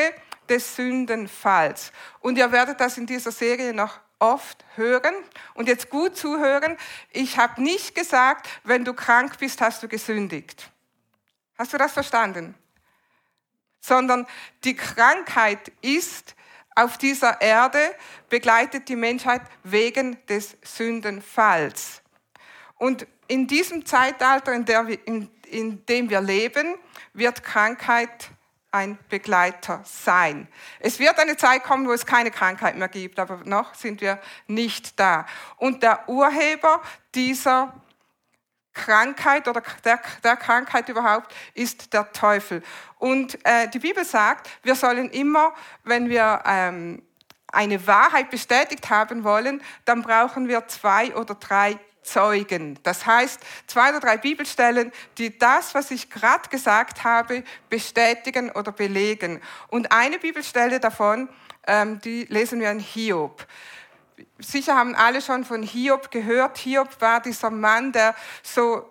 des 0.49 0.75
Sündenfalls. 0.75 1.91
Und 2.19 2.37
ihr 2.37 2.51
werdet 2.51 2.79
das 2.79 2.97
in 2.97 3.05
dieser 3.05 3.31
Serie 3.31 3.73
noch 3.73 3.99
oft 4.19 4.63
hören. 4.75 5.13
Und 5.53 5.67
jetzt 5.67 5.89
gut 5.89 6.17
zuhören. 6.17 6.77
Ich 7.11 7.37
habe 7.37 7.61
nicht 7.61 7.95
gesagt, 7.95 8.47
wenn 8.63 8.85
du 8.85 8.93
krank 8.93 9.37
bist, 9.39 9.61
hast 9.61 9.81
du 9.81 9.87
gesündigt. 9.87 10.69
Hast 11.57 11.73
du 11.73 11.77
das 11.77 11.93
verstanden? 11.93 12.55
Sondern 13.81 14.27
die 14.63 14.75
Krankheit 14.75 15.71
ist 15.81 16.35
auf 16.75 16.97
dieser 16.97 17.41
Erde, 17.41 17.79
begleitet 18.29 18.87
die 18.89 18.95
Menschheit 18.95 19.41
wegen 19.63 20.17
des 20.27 20.57
Sündenfalls. 20.63 22.01
Und 22.75 23.07
in 23.27 23.47
diesem 23.47 23.85
Zeitalter, 23.85 24.53
in, 24.53 24.67
wir, 24.67 25.07
in, 25.07 25.29
in 25.47 25.85
dem 25.85 26.09
wir 26.09 26.21
leben, 26.21 26.75
wird 27.13 27.43
Krankheit 27.43 28.29
ein 28.71 28.99
Begleiter 29.09 29.81
sein. 29.83 30.47
Es 30.79 30.99
wird 30.99 31.17
eine 31.17 31.37
Zeit 31.37 31.63
kommen, 31.63 31.87
wo 31.87 31.91
es 31.91 32.05
keine 32.05 32.31
Krankheit 32.31 32.75
mehr 32.75 32.87
gibt, 32.87 33.19
aber 33.19 33.41
noch 33.45 33.73
sind 33.73 34.01
wir 34.01 34.19
nicht 34.47 34.99
da. 34.99 35.25
Und 35.57 35.81
der 35.81 36.07
Urheber 36.07 36.81
dieser 37.15 37.73
Krankheit 38.73 39.47
oder 39.47 39.63
der, 39.83 39.99
der, 40.23 40.37
Krankheit 40.37 40.87
überhaupt 40.89 41.33
ist 41.53 41.91
der 41.93 42.11
Teufel. 42.11 42.63
Und 42.97 43.43
äh, 43.43 43.67
die 43.67 43.79
Bibel 43.79 44.05
sagt, 44.05 44.49
wir 44.63 44.75
sollen 44.75 45.09
immer, 45.09 45.53
wenn 45.83 46.07
wir 46.07 46.43
ähm, 46.45 47.01
eine 47.51 47.85
Wahrheit 47.87 48.29
bestätigt 48.29 48.89
haben 48.89 49.23
wollen, 49.23 49.61
dann 49.85 50.03
brauchen 50.03 50.47
wir 50.47 50.67
zwei 50.67 51.15
oder 51.15 51.35
drei 51.35 51.79
Zeugen. 52.01 52.79
Das 52.83 53.05
heißt, 53.05 53.39
zwei 53.67 53.89
oder 53.89 53.99
drei 53.99 54.17
Bibelstellen, 54.17 54.91
die 55.17 55.37
das, 55.37 55.75
was 55.75 55.91
ich 55.91 56.09
gerade 56.09 56.49
gesagt 56.49 57.03
habe, 57.03 57.43
bestätigen 57.69 58.51
oder 58.51 58.71
belegen. 58.71 59.41
Und 59.67 59.91
eine 59.91 60.19
Bibelstelle 60.19 60.79
davon, 60.79 61.29
ähm, 61.67 61.99
die 61.99 62.25
lesen 62.25 62.59
wir 62.59 62.71
in 62.71 62.79
Hiob 62.79 63.45
sicher 64.37 64.75
haben 64.75 64.95
alle 64.95 65.21
schon 65.21 65.45
von 65.45 65.63
Hiob 65.63 66.11
gehört. 66.11 66.57
Hiob 66.57 66.89
war 66.99 67.21
dieser 67.21 67.49
Mann, 67.49 67.91
der 67.91 68.15
so 68.43 68.85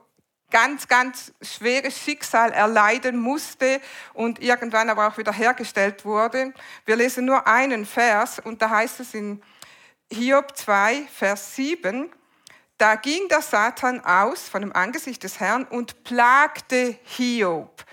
ganz, 0.51 0.89
ganz 0.89 1.33
schweres 1.43 1.99
Schicksal 1.99 2.53
erleiden 2.53 3.19
musste 3.19 3.81
und 4.15 4.41
irgendwann 4.41 4.89
aber 4.89 5.09
auch 5.09 5.19
wieder 5.19 5.33
hergestellt 5.33 6.05
wurde. 6.05 6.55
Wir 6.87 6.97
lesen 6.97 7.27
nur 7.27 7.47
einen 7.47 7.85
Vers 7.85 8.39
und 8.39 8.63
da 8.63 8.71
heißt 8.71 9.01
es 9.01 9.15
in 9.15 9.43
Hiob 10.11 10.57
2, 10.57 11.07
Vers 11.13 11.55
7, 11.55 12.11
da 12.79 12.95
ging 12.95 13.29
der 13.29 13.43
Satan 13.43 14.05
aus 14.05 14.49
von 14.49 14.63
dem 14.63 14.73
Angesicht 14.73 15.23
des 15.25 15.41
Herrn 15.41 15.65
und 15.65 16.05
plagte 16.05 16.97
Hiob 17.03 17.85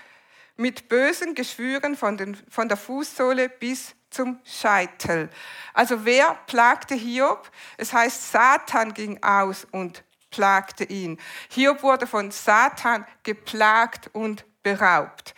mit 0.56 0.88
bösen 0.88 1.34
Geschwüren 1.34 1.96
von, 1.96 2.16
den, 2.16 2.36
von 2.48 2.68
der 2.68 2.76
Fußsohle 2.76 3.48
bis 3.48 3.94
zum 4.10 4.40
Scheitel. 4.44 5.28
Also 5.74 6.04
wer 6.04 6.38
plagte 6.46 6.94
Hiob? 6.94 7.50
Es 7.76 7.92
heißt, 7.92 8.32
Satan 8.32 8.94
ging 8.94 9.22
aus 9.22 9.66
und 9.70 10.02
plagte 10.30 10.84
ihn. 10.84 11.18
Hiob 11.50 11.82
wurde 11.82 12.06
von 12.06 12.30
Satan 12.30 13.06
geplagt 13.22 14.08
und 14.12 14.44
beraubt. 14.62 15.34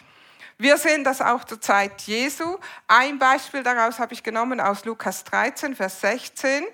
Wir 0.59 0.77
sehen 0.77 1.05
das 1.05 1.21
auch 1.21 1.45
zur 1.45 1.61
Zeit 1.61 2.03
Jesu. 2.03 2.59
Ein 2.87 3.19
Beispiel 3.19 3.63
daraus 3.63 3.99
habe 3.99 4.13
ich 4.13 4.23
genommen 4.23 4.61
aus 4.61 4.85
Lukas 4.85 5.25
13, 5.25 5.77
Vers 5.77 6.01
16. 6.01 6.65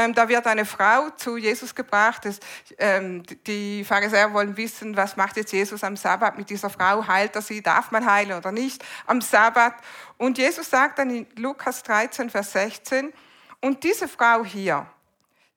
Ähm, 0.00 0.14
da 0.14 0.28
wird 0.30 0.46
eine 0.46 0.64
Frau 0.64 1.10
zu 1.10 1.36
Jesus 1.36 1.74
gebracht. 1.74 2.24
Das, 2.24 2.40
ähm, 2.78 3.22
die 3.46 3.84
Pharisäer 3.84 4.32
wollen 4.32 4.56
wissen, 4.56 4.96
was 4.96 5.16
macht 5.16 5.36
jetzt 5.36 5.52
Jesus 5.52 5.84
am 5.84 5.94
Sabbat 5.94 6.38
mit 6.38 6.48
dieser 6.48 6.70
Frau? 6.70 7.06
Heilt 7.06 7.36
er 7.36 7.42
sie? 7.42 7.62
Darf 7.62 7.90
man 7.90 8.10
heilen 8.10 8.38
oder 8.38 8.50
nicht 8.50 8.82
am 9.06 9.20
Sabbat? 9.20 9.74
Und 10.16 10.38
Jesus 10.38 10.70
sagt 10.70 10.98
dann 10.98 11.10
in 11.10 11.26
Lukas 11.36 11.82
13, 11.82 12.30
Vers 12.30 12.52
16, 12.52 13.12
und 13.60 13.84
diese 13.84 14.08
Frau 14.08 14.42
hier, 14.42 14.86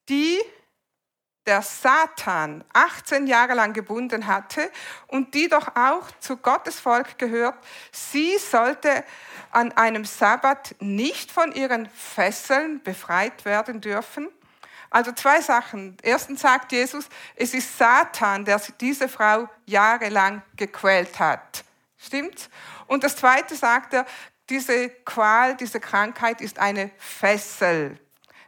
die 0.10 0.42
der 1.46 1.62
Satan 1.62 2.64
18 2.74 3.28
Jahre 3.28 3.54
lang 3.54 3.74
gebunden 3.74 4.28
hatte 4.28 4.72
und 5.08 5.34
die 5.34 5.50
doch 5.50 5.76
auch 5.76 6.10
zu 6.20 6.38
Gottes 6.38 6.80
Volk 6.80 7.18
gehört, 7.18 7.56
sie 7.92 8.38
sollte 8.38 9.04
an 9.52 9.72
einem 9.74 10.06
Sabbat 10.06 10.76
nicht 10.80 11.32
von 11.32 11.52
ihren 11.52 11.90
Fesseln 11.90 12.82
befreit 12.82 13.46
werden 13.46 13.82
dürfen. 13.82 14.30
Also 14.90 15.12
zwei 15.12 15.42
Sachen. 15.42 15.98
Erstens 16.04 16.42
sagt 16.42 16.72
Jesus, 16.72 17.10
es 17.36 17.54
ist 17.54 17.78
Satan, 17.78 18.46
der 18.46 18.62
diese 18.80 19.10
Frau 19.10 19.50
jahrelang 19.66 20.44
gequält 20.56 21.20
hat. 21.20 21.64
Stimmt? 21.98 22.50
Und 22.86 23.04
das 23.04 23.16
zweite 23.16 23.56
sagt 23.56 23.94
er, 23.94 24.06
diese 24.50 24.90
Qual, 24.90 25.56
diese 25.56 25.80
Krankheit 25.80 26.42
ist 26.42 26.60
eine 26.60 26.92
Fessel. 26.98 27.98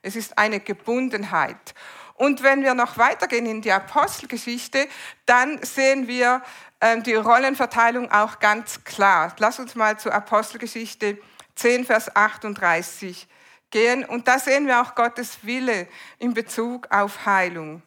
Es 0.02 0.16
ist 0.16 0.38
eine 0.38 0.60
Gebundenheit. 0.60 1.74
Und 2.16 2.44
wenn 2.44 2.64
wir 2.64 2.74
noch 2.74 2.98
weitergehen 2.98 3.46
in 3.46 3.62
die 3.62 3.72
Apostelgeschichte, 3.72 4.88
dann 5.26 5.62
sehen 5.64 6.08
wir 6.08 6.42
äh, 6.80 7.02
die 7.02 7.14
Rollenverteilung 7.14 8.12
auch 8.12 8.40
ganz 8.40 8.84
klar. 8.86 9.36
Lass 9.38 9.60
uns 9.60 9.76
mal 9.76 10.00
zur 10.00 10.14
Apostelgeschichte 10.14 11.18
10, 11.56 11.86
Vers 11.86 12.16
38 12.16 13.28
gehen. 13.70 14.06
Und 14.06 14.28
da 14.28 14.40
sehen 14.40 14.66
wir 14.68 14.82
auch 14.82 14.96
Gottes 14.96 15.40
Wille 15.44 15.88
in 16.18 16.34
Bezug 16.34 16.88
auf 16.90 17.26
Heilung. 17.26 17.82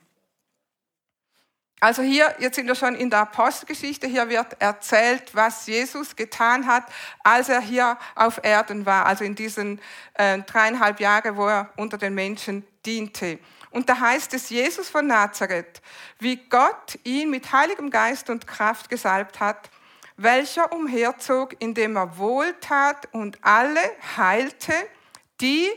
Also 1.81 2.03
hier, 2.03 2.35
jetzt 2.41 2.57
sind 2.57 2.67
wir 2.67 2.75
schon 2.75 2.97
in 2.97 3.09
der 3.09 3.21
Apostelgeschichte, 3.21 4.09
hier 4.09 4.29
wird 4.29 4.61
erzählt, 4.61 5.33
was 5.33 5.67
Jesus 5.67 6.17
getan 6.17 6.67
hat, 6.67 6.85
als 7.23 7.49
er 7.49 7.61
hier 7.61 7.97
auf 8.17 8.41
Erden 8.43 8.85
war, 8.85 9.07
also 9.07 9.23
in 9.23 9.37
diesen 9.37 9.81
äh, 10.15 10.41
dreieinhalb 10.41 10.99
Jahren, 10.99 11.37
wo 11.37 11.47
er 11.47 11.71
unter 11.77 11.97
den 11.97 12.15
Menschen 12.15 12.67
diente. 12.85 13.39
Und 13.71 13.89
da 13.89 14.01
heißt 14.01 14.35
es, 14.35 14.51
Jesus 14.51 14.89
von 14.89 15.07
Nazareth, 15.07 15.83
wie 16.19 16.37
Gott 16.37 16.99
ihn 17.05 17.31
mit 17.31 17.53
Heiligem 17.53 17.91
Geist 17.91 18.31
und 18.31 18.47
Kraft 18.47 18.89
gesalbt 18.89 19.41
hat, 19.41 19.71
welcher 20.17 20.73
umherzog, 20.73 21.55
indem 21.61 21.97
er 21.97 22.19
wohltat 22.19 23.09
und 23.13 23.39
alle 23.43 23.81
heilte, 24.17 24.73
die 25.41 25.69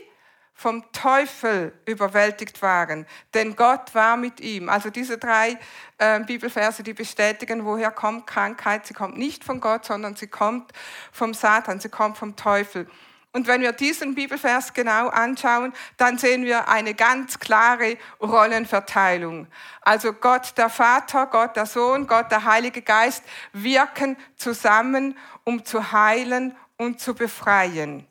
vom 0.62 0.84
Teufel 0.92 1.72
überwältigt 1.86 2.62
waren, 2.62 3.04
denn 3.34 3.56
Gott 3.56 3.96
war 3.96 4.16
mit 4.16 4.40
ihm. 4.40 4.68
Also 4.68 4.90
diese 4.90 5.18
drei 5.18 5.58
äh, 5.98 6.20
Bibelverse, 6.20 6.84
die 6.84 6.92
bestätigen, 6.94 7.64
woher 7.64 7.90
kommt 7.90 8.28
Krankheit. 8.28 8.86
Sie 8.86 8.94
kommt 8.94 9.18
nicht 9.18 9.42
von 9.42 9.60
Gott, 9.60 9.84
sondern 9.84 10.14
sie 10.14 10.28
kommt 10.28 10.72
vom 11.10 11.34
Satan, 11.34 11.80
sie 11.80 11.88
kommt 11.88 12.16
vom 12.16 12.36
Teufel. 12.36 12.86
Und 13.34 13.46
wenn 13.46 13.62
wir 13.62 13.72
diesen 13.72 14.14
Bibelvers 14.14 14.74
genau 14.74 15.08
anschauen, 15.08 15.72
dann 15.96 16.18
sehen 16.18 16.44
wir 16.44 16.68
eine 16.68 16.92
ganz 16.92 17.38
klare 17.38 17.96
Rollenverteilung. 18.20 19.46
Also 19.80 20.12
Gott 20.12 20.52
der 20.58 20.68
Vater, 20.68 21.26
Gott 21.26 21.56
der 21.56 21.64
Sohn, 21.64 22.06
Gott 22.06 22.30
der 22.30 22.44
Heilige 22.44 22.82
Geist 22.82 23.24
wirken 23.54 24.18
zusammen, 24.36 25.16
um 25.44 25.64
zu 25.64 25.92
heilen 25.92 26.54
und 26.76 27.00
zu 27.00 27.14
befreien. 27.14 28.06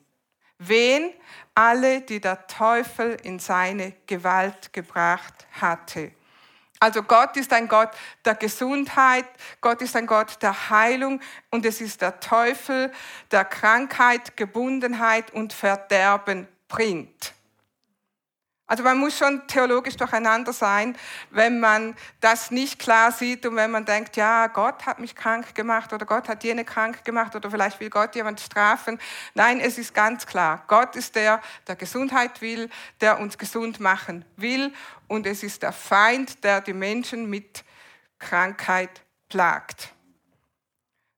Wen? 0.58 1.12
Alle, 1.54 2.00
die 2.00 2.20
der 2.20 2.46
Teufel 2.46 3.16
in 3.22 3.38
seine 3.38 3.92
Gewalt 4.06 4.72
gebracht 4.72 5.46
hatte. 5.60 6.12
Also 6.82 7.04
Gott 7.04 7.36
ist 7.36 7.52
ein 7.52 7.68
Gott 7.68 7.90
der 8.24 8.34
Gesundheit, 8.34 9.24
Gott 9.60 9.80
ist 9.82 9.94
ein 9.94 10.08
Gott 10.08 10.42
der 10.42 10.68
Heilung 10.68 11.20
und 11.52 11.64
es 11.64 11.80
ist 11.80 12.00
der 12.00 12.18
Teufel, 12.18 12.90
der 13.30 13.44
Krankheit, 13.44 14.36
Gebundenheit 14.36 15.32
und 15.32 15.52
Verderben 15.52 16.48
bringt. 16.66 17.34
Also 18.72 18.84
man 18.84 18.96
muss 18.96 19.18
schon 19.18 19.46
theologisch 19.48 19.98
durcheinander 19.98 20.54
sein, 20.54 20.96
wenn 21.28 21.60
man 21.60 21.94
das 22.22 22.50
nicht 22.50 22.78
klar 22.78 23.12
sieht 23.12 23.44
und 23.44 23.54
wenn 23.54 23.70
man 23.70 23.84
denkt, 23.84 24.16
ja, 24.16 24.46
Gott 24.46 24.86
hat 24.86 24.98
mich 24.98 25.14
krank 25.14 25.54
gemacht 25.54 25.92
oder 25.92 26.06
Gott 26.06 26.26
hat 26.26 26.42
jene 26.42 26.64
krank 26.64 27.04
gemacht 27.04 27.36
oder 27.36 27.50
vielleicht 27.50 27.80
will 27.80 27.90
Gott 27.90 28.14
jemand 28.14 28.40
strafen. 28.40 28.98
Nein, 29.34 29.60
es 29.60 29.76
ist 29.76 29.92
ganz 29.92 30.24
klar, 30.24 30.64
Gott 30.68 30.96
ist 30.96 31.16
der, 31.16 31.42
der 31.68 31.76
Gesundheit 31.76 32.40
will, 32.40 32.70
der 33.02 33.20
uns 33.20 33.36
gesund 33.36 33.78
machen 33.78 34.24
will 34.36 34.72
und 35.06 35.26
es 35.26 35.42
ist 35.42 35.62
der 35.62 35.72
Feind, 35.72 36.42
der 36.42 36.62
die 36.62 36.72
Menschen 36.72 37.28
mit 37.28 37.64
Krankheit 38.18 39.02
plagt. 39.28 39.92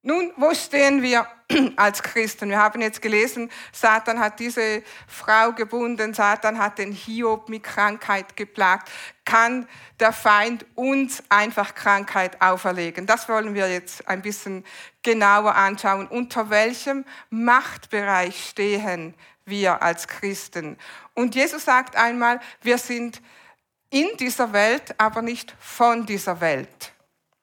Nun, 0.02 0.32
wo 0.36 0.52
stehen 0.54 1.02
wir 1.02 1.28
als 1.76 2.02
Christen? 2.02 2.48
Wir 2.48 2.58
haben 2.58 2.80
jetzt 2.80 3.02
gelesen, 3.02 3.50
Satan 3.72 4.20
hat 4.20 4.40
diese 4.40 4.82
Frau 5.06 5.52
gebunden, 5.52 6.14
Satan 6.14 6.58
hat 6.58 6.78
den 6.78 6.92
Hiob 6.92 7.48
mit 7.48 7.62
Krankheit 7.62 8.36
geplagt. 8.36 8.90
Kann 9.24 9.68
der 10.00 10.12
Feind 10.12 10.66
uns 10.74 11.22
einfach 11.28 11.74
Krankheit 11.74 12.40
auferlegen? 12.42 13.06
Das 13.06 13.28
wollen 13.28 13.54
wir 13.54 13.70
jetzt 13.70 14.06
ein 14.08 14.22
bisschen 14.22 14.64
genauer 15.02 15.54
anschauen. 15.54 16.06
Unter 16.06 16.50
welchem 16.50 17.04
Machtbereich 17.30 18.50
stehen 18.50 19.14
wir 19.44 19.82
als 19.82 20.08
Christen? 20.08 20.78
Und 21.14 21.34
Jesus 21.34 21.64
sagt 21.64 21.96
einmal, 21.96 22.40
wir 22.62 22.78
sind 22.78 23.22
in 23.90 24.08
dieser 24.18 24.52
Welt, 24.52 24.94
aber 24.98 25.22
nicht 25.22 25.54
von 25.60 26.04
dieser 26.04 26.40
Welt. 26.40 26.92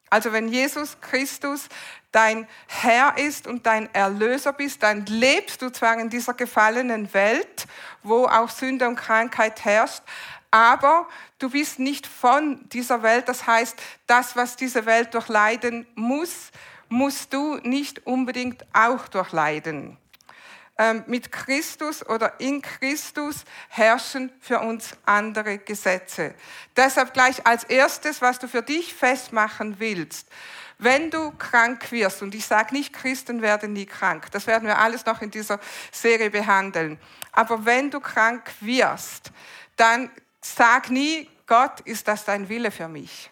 Also 0.10 0.34
wenn 0.34 0.50
Jesus 0.50 1.00
Christus 1.00 1.70
dein 2.12 2.48
Herr 2.68 3.18
ist 3.18 3.48
und 3.48 3.66
dein 3.66 3.94
Erlöser 3.94 4.54
bist, 4.54 4.84
dann 4.84 5.06
lebst 5.06 5.62
du 5.62 5.72
zwar 5.72 5.98
in 6.00 6.10
dieser 6.10 6.34
gefallenen 6.34 7.14
Welt, 7.14 7.68
wo 8.04 8.26
auch 8.26 8.50
Sünde 8.50 8.88
und 8.88 8.96
Krankheit 8.96 9.64
herrscht, 9.64 10.04
aber 10.52 11.08
du 11.40 11.50
bist 11.50 11.80
nicht 11.80 12.06
von 12.06 12.68
dieser 12.70 13.04
Welt. 13.04 13.30
Das 13.30 13.48
heißt, 13.48 13.82
das, 14.06 14.36
was 14.36 14.58
diese 14.58 14.86
Welt 14.86 15.14
durchleiden 15.14 15.88
muss, 15.96 16.52
musst 16.90 17.34
du 17.34 17.56
nicht 17.64 18.06
unbedingt 18.06 18.66
auch 18.74 19.08
durchleiden. 19.08 19.98
Ähm, 20.78 21.04
mit 21.08 21.32
Christus 21.32 22.06
oder 22.06 22.40
in 22.40 22.62
Christus 22.62 23.46
herrschen 23.70 24.32
für 24.42 24.60
uns 24.60 24.92
andere 25.06 25.58
Gesetze. 25.58 26.34
Deshalb 26.76 27.14
gleich 27.14 27.46
als 27.46 27.64
erstes, 27.64 28.22
was 28.22 28.40
du 28.40 28.48
für 28.48 28.62
dich 28.62 28.94
festmachen 28.94 29.80
willst. 29.80 30.28
Wenn 30.82 31.12
du 31.12 31.30
krank 31.38 31.92
wirst, 31.92 32.24
und 32.24 32.34
ich 32.34 32.44
sage 32.44 32.74
nicht, 32.74 32.92
Christen 32.92 33.44
werden 33.44 33.74
nie 33.74 33.86
krank, 33.86 34.32
das 34.32 34.48
werden 34.48 34.68
wir 34.68 34.80
alles 34.80 35.06
noch 35.06 35.22
in 35.22 35.30
dieser 35.30 35.60
Serie 35.92 36.32
behandeln, 36.32 37.00
aber 37.32 37.66
wenn 37.66 37.92
du 37.92 38.00
krank 38.00 38.52
wirst, 38.62 39.32
dann 39.76 40.10
sag 40.42 40.90
nie, 40.90 41.30
Gott, 41.46 41.82
ist 41.82 42.08
das 42.08 42.26
dein 42.26 42.50
Wille 42.50 42.72
für 42.72 42.88
mich? 42.88 43.30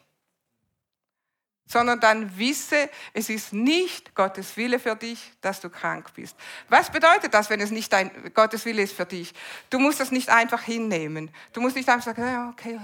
Sondern 1.66 2.00
dann 2.00 2.38
wisse, 2.38 2.88
es 3.14 3.30
ist 3.30 3.52
nicht 3.52 4.14
Gottes 4.14 4.56
Wille 4.56 4.78
für 4.78 4.96
dich, 4.96 5.34
dass 5.42 5.60
du 5.60 5.72
krank 5.72 6.14
bist. 6.14 6.36
Was 6.68 6.92
bedeutet 6.92 7.34
das, 7.34 7.50
wenn 7.50 7.62
es 7.62 7.72
nicht 7.72 7.92
dein, 7.92 8.32
Gottes 8.36 8.64
Wille 8.66 8.84
ist 8.84 8.94
für 8.94 9.08
dich? 9.08 9.34
Du 9.72 9.80
musst 9.80 10.00
das 10.00 10.12
nicht 10.12 10.30
einfach 10.30 10.62
hinnehmen. 10.62 11.32
Du 11.54 11.62
musst 11.62 11.76
nicht 11.76 11.90
einfach 11.90 12.16
sagen, 12.16 12.50
okay, 12.52 12.80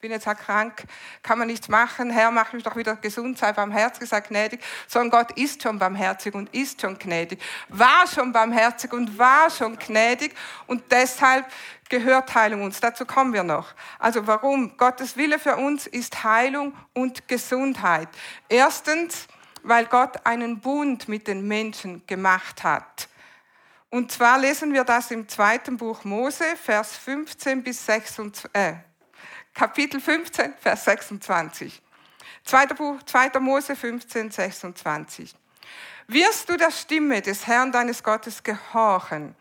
bin 0.00 0.10
jetzt 0.10 0.26
krank, 0.26 0.84
kann 1.22 1.38
man 1.38 1.48
nichts 1.48 1.68
machen, 1.68 2.10
Herr, 2.10 2.30
mach 2.30 2.52
mich 2.52 2.62
doch 2.62 2.76
wieder 2.76 2.96
gesund, 2.96 3.38
sei 3.38 3.52
barmherzig, 3.52 4.08
sei 4.08 4.20
gnädig, 4.20 4.60
sondern 4.86 5.10
Gott 5.10 5.38
ist 5.38 5.62
schon 5.62 5.78
barmherzig 5.78 6.34
und 6.34 6.52
ist 6.54 6.82
schon 6.82 6.98
gnädig, 6.98 7.40
war 7.68 8.06
schon 8.06 8.30
barmherzig 8.30 8.92
und 8.92 9.18
war 9.18 9.48
schon 9.48 9.78
gnädig 9.78 10.34
und 10.66 10.84
deshalb 10.90 11.46
gehört 11.88 12.34
Heilung 12.34 12.62
uns. 12.62 12.80
Dazu 12.80 13.06
kommen 13.06 13.32
wir 13.32 13.42
noch. 13.42 13.72
Also 13.98 14.26
warum? 14.26 14.76
Gottes 14.76 15.16
Wille 15.16 15.38
für 15.38 15.56
uns 15.56 15.86
ist 15.86 16.24
Heilung 16.24 16.74
und 16.92 17.26
Gesundheit. 17.26 18.08
Erstens, 18.48 19.26
weil 19.62 19.86
Gott 19.86 20.26
einen 20.26 20.60
Bund 20.60 21.08
mit 21.08 21.26
den 21.26 21.46
Menschen 21.48 22.06
gemacht 22.06 22.62
hat. 22.64 23.08
Und 23.88 24.12
zwar 24.12 24.38
lesen 24.38 24.72
wir 24.74 24.84
das 24.84 25.10
im 25.10 25.28
zweiten 25.28 25.76
Buch 25.76 26.04
Mose, 26.04 26.44
Vers 26.62 26.96
15 26.96 27.62
bis 27.62 27.86
26, 27.86 28.50
äh, 28.52 28.74
Kapitel 29.56 30.02
15, 30.02 30.52
Vers 30.60 30.84
26. 30.84 31.80
Zweiter 32.44 32.74
Buch, 32.74 33.02
2. 33.02 33.40
Mose 33.40 33.74
15, 33.74 34.30
26. 34.30 35.34
Wirst 36.08 36.50
du 36.50 36.58
der 36.58 36.70
Stimme 36.70 37.22
des 37.22 37.46
Herrn 37.46 37.72
deines 37.72 38.02
Gottes 38.02 38.42
gehorchen 38.42 39.34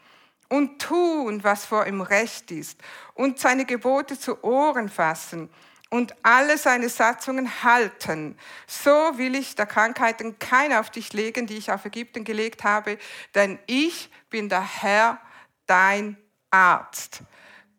und 0.48 0.82
tun, 0.82 1.44
was 1.44 1.66
vor 1.66 1.86
ihm 1.86 2.00
recht 2.00 2.50
ist 2.52 2.80
und 3.14 3.40
seine 3.40 3.66
Gebote 3.66 4.18
zu 4.18 4.42
Ohren 4.42 4.88
fassen 4.88 5.50
und 5.90 6.16
alle 6.24 6.58
seine 6.58 6.88
Satzungen 6.88 7.64
halten, 7.64 8.38
so 8.68 9.18
will 9.18 9.36
ich 9.36 9.56
der 9.56 9.66
Krankheiten 9.66 10.40
keine 10.40 10.80
auf 10.80 10.90
dich 10.90 11.12
legen, 11.12 11.46
die 11.46 11.58
ich 11.58 11.74
auf 11.74 11.84
Ägypten 11.84 12.24
gelegt 12.24 12.64
habe, 12.64 13.00
denn 13.34 13.60
ich 13.66 14.10
bin 14.30 14.48
der 14.48 14.64
Herr, 14.64 15.20
dein 15.66 16.16
Arzt. 16.52 17.22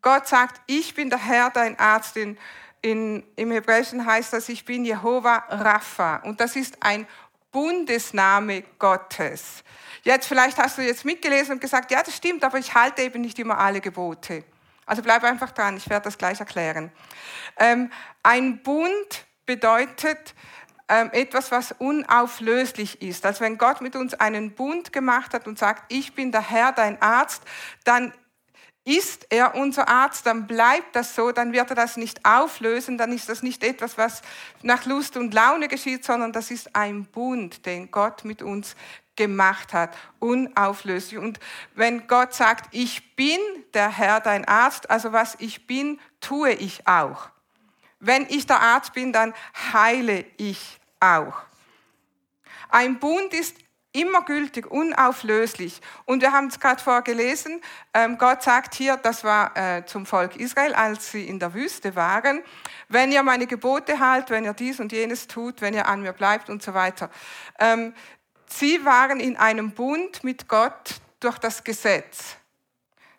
Gott 0.07 0.25
sagt, 0.25 0.61
ich 0.67 0.93
bin 0.93 1.09
der 1.09 1.19
Herr, 1.19 1.49
dein 1.49 1.77
Arzt. 1.77 2.15
In, 2.15 2.37
in, 2.81 3.25
Im 3.35 3.51
Hebräischen 3.51 4.05
heißt 4.05 4.31
das, 4.31 4.47
ich 4.47 4.63
bin 4.63 4.85
Jehova 4.85 5.43
Rapha. 5.49 6.21
Und 6.23 6.39
das 6.39 6.55
ist 6.55 6.77
ein 6.79 7.05
Bundesname 7.51 8.63
Gottes. 8.79 9.65
Jetzt 10.03 10.27
vielleicht 10.27 10.59
hast 10.59 10.77
du 10.77 10.81
jetzt 10.81 11.03
mitgelesen 11.03 11.55
und 11.55 11.59
gesagt, 11.59 11.91
ja, 11.91 12.01
das 12.03 12.15
stimmt, 12.15 12.45
aber 12.45 12.57
ich 12.57 12.73
halte 12.73 13.01
eben 13.01 13.19
nicht 13.19 13.37
immer 13.37 13.57
alle 13.57 13.81
Gebote. 13.81 14.45
Also 14.85 15.01
bleib 15.01 15.25
einfach 15.25 15.51
dran, 15.51 15.75
ich 15.75 15.89
werde 15.89 16.05
das 16.05 16.17
gleich 16.17 16.39
erklären. 16.39 16.89
Ähm, 17.57 17.91
ein 18.23 18.63
Bund 18.63 19.25
bedeutet 19.45 20.35
ähm, 20.87 21.09
etwas, 21.11 21.51
was 21.51 21.73
unauflöslich 21.79 23.01
ist. 23.01 23.25
Also 23.25 23.41
wenn 23.41 23.57
Gott 23.57 23.81
mit 23.81 23.97
uns 23.97 24.13
einen 24.13 24.55
Bund 24.55 24.93
gemacht 24.93 25.33
hat 25.33 25.47
und 25.47 25.59
sagt, 25.59 25.91
ich 25.91 26.15
bin 26.15 26.31
der 26.31 26.49
Herr, 26.49 26.71
dein 26.71 27.01
Arzt, 27.01 27.43
dann 27.83 28.13
ist 28.87 29.27
er 29.29 29.55
unser 29.55 29.89
Arzt, 29.89 30.25
dann 30.25 30.47
bleibt 30.47 30.95
das 30.95 31.13
so, 31.13 31.33
dann 31.33 31.51
wird 31.51 31.69
er 31.69 31.75
das 31.75 31.97
nicht 31.97 32.23
auflösen, 32.23 32.97
dann 32.97 33.11
ist 33.11 33.27
das 33.27 33.43
nicht 33.43 33.61
etwas, 33.61 33.97
was 33.97 34.21
nach 34.61 34.85
Lust 34.85 35.17
und 35.17 35.33
Laune 35.33 35.67
geschieht, 35.67 36.05
sondern 36.05 36.31
das 36.31 36.51
ist 36.51 36.73
ein 36.73 37.03
Bund, 37.03 37.65
den 37.65 37.91
Gott 37.91 38.23
mit 38.23 38.41
uns 38.41 38.77
gemacht 39.17 39.73
hat, 39.73 39.93
unauflöslich. 40.19 41.19
Und 41.19 41.41
wenn 41.75 42.07
Gott 42.07 42.33
sagt, 42.33 42.73
ich 42.73 43.13
bin 43.17 43.39
der 43.73 43.89
Herr, 43.89 44.21
dein 44.21 44.45
Arzt, 44.45 44.89
also 44.89 45.11
was 45.11 45.35
ich 45.39 45.67
bin, 45.67 45.99
tue 46.21 46.51
ich 46.51 46.87
auch. 46.87 47.27
Wenn 47.99 48.25
ich 48.29 48.47
der 48.47 48.61
Arzt 48.61 48.93
bin, 48.93 49.11
dann 49.11 49.33
heile 49.73 50.23
ich 50.37 50.79
auch. 51.01 51.41
Ein 52.69 52.99
Bund 52.99 53.33
ist 53.33 53.57
immer 53.91 54.23
gültig, 54.23 54.69
unauflöslich. 54.69 55.81
Und 56.05 56.21
wir 56.21 56.31
haben 56.31 56.47
es 56.47 56.59
gerade 56.59 56.81
vorher 56.81 57.01
gelesen, 57.01 57.61
ähm, 57.93 58.17
Gott 58.17 58.43
sagt 58.43 58.75
hier, 58.75 58.97
das 58.97 59.23
war 59.23 59.55
äh, 59.57 59.85
zum 59.85 60.05
Volk 60.05 60.35
Israel, 60.35 60.73
als 60.73 61.11
sie 61.11 61.27
in 61.27 61.39
der 61.39 61.53
Wüste 61.53 61.95
waren, 61.95 62.43
wenn 62.89 63.11
ihr 63.11 63.23
meine 63.23 63.47
Gebote 63.47 63.99
halt, 63.99 64.29
wenn 64.29 64.45
ihr 64.45 64.53
dies 64.53 64.79
und 64.79 64.91
jenes 64.91 65.27
tut, 65.27 65.61
wenn 65.61 65.73
ihr 65.73 65.87
an 65.87 66.01
mir 66.01 66.13
bleibt 66.13 66.49
und 66.49 66.61
so 66.61 66.73
weiter. 66.73 67.09
Ähm, 67.59 67.93
sie 68.47 68.83
waren 68.85 69.19
in 69.19 69.37
einem 69.37 69.71
Bund 69.71 70.23
mit 70.23 70.47
Gott 70.47 70.95
durch 71.19 71.37
das 71.37 71.63
Gesetz. 71.63 72.37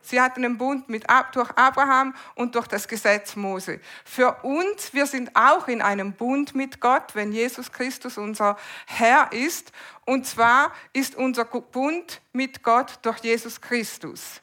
Sie 0.09 0.23
hatten 0.23 0.43
einen 0.43 0.57
Bund 0.57 0.89
mit, 0.89 1.05
durch 1.33 1.51
Abraham 1.51 2.15
und 2.35 2.55
durch 2.55 2.67
das 2.67 2.89
Gesetz 2.89 3.37
Mose. 3.37 3.79
Für 4.07 4.43
uns, 4.43 4.95
wir 4.95 5.05
sind 5.05 5.37
auch 5.37 5.69
in 5.69 5.83
einem 5.83 6.15
Bund 6.15 6.55
mit 6.55 6.81
Gott, 6.81 7.15
wenn 7.15 7.31
Jesus 7.31 7.73
Christus 7.73 8.17
unser 8.17 8.57
Herr 8.87 9.31
ist. 9.33 9.71
Und 10.07 10.27
zwar 10.27 10.73
ist 10.95 11.15
unser 11.15 11.45
Bund 11.45 12.23
mit 12.33 12.63
Gott 12.63 13.01
durch 13.03 13.19
Jesus 13.19 13.61
Christus. 13.61 14.41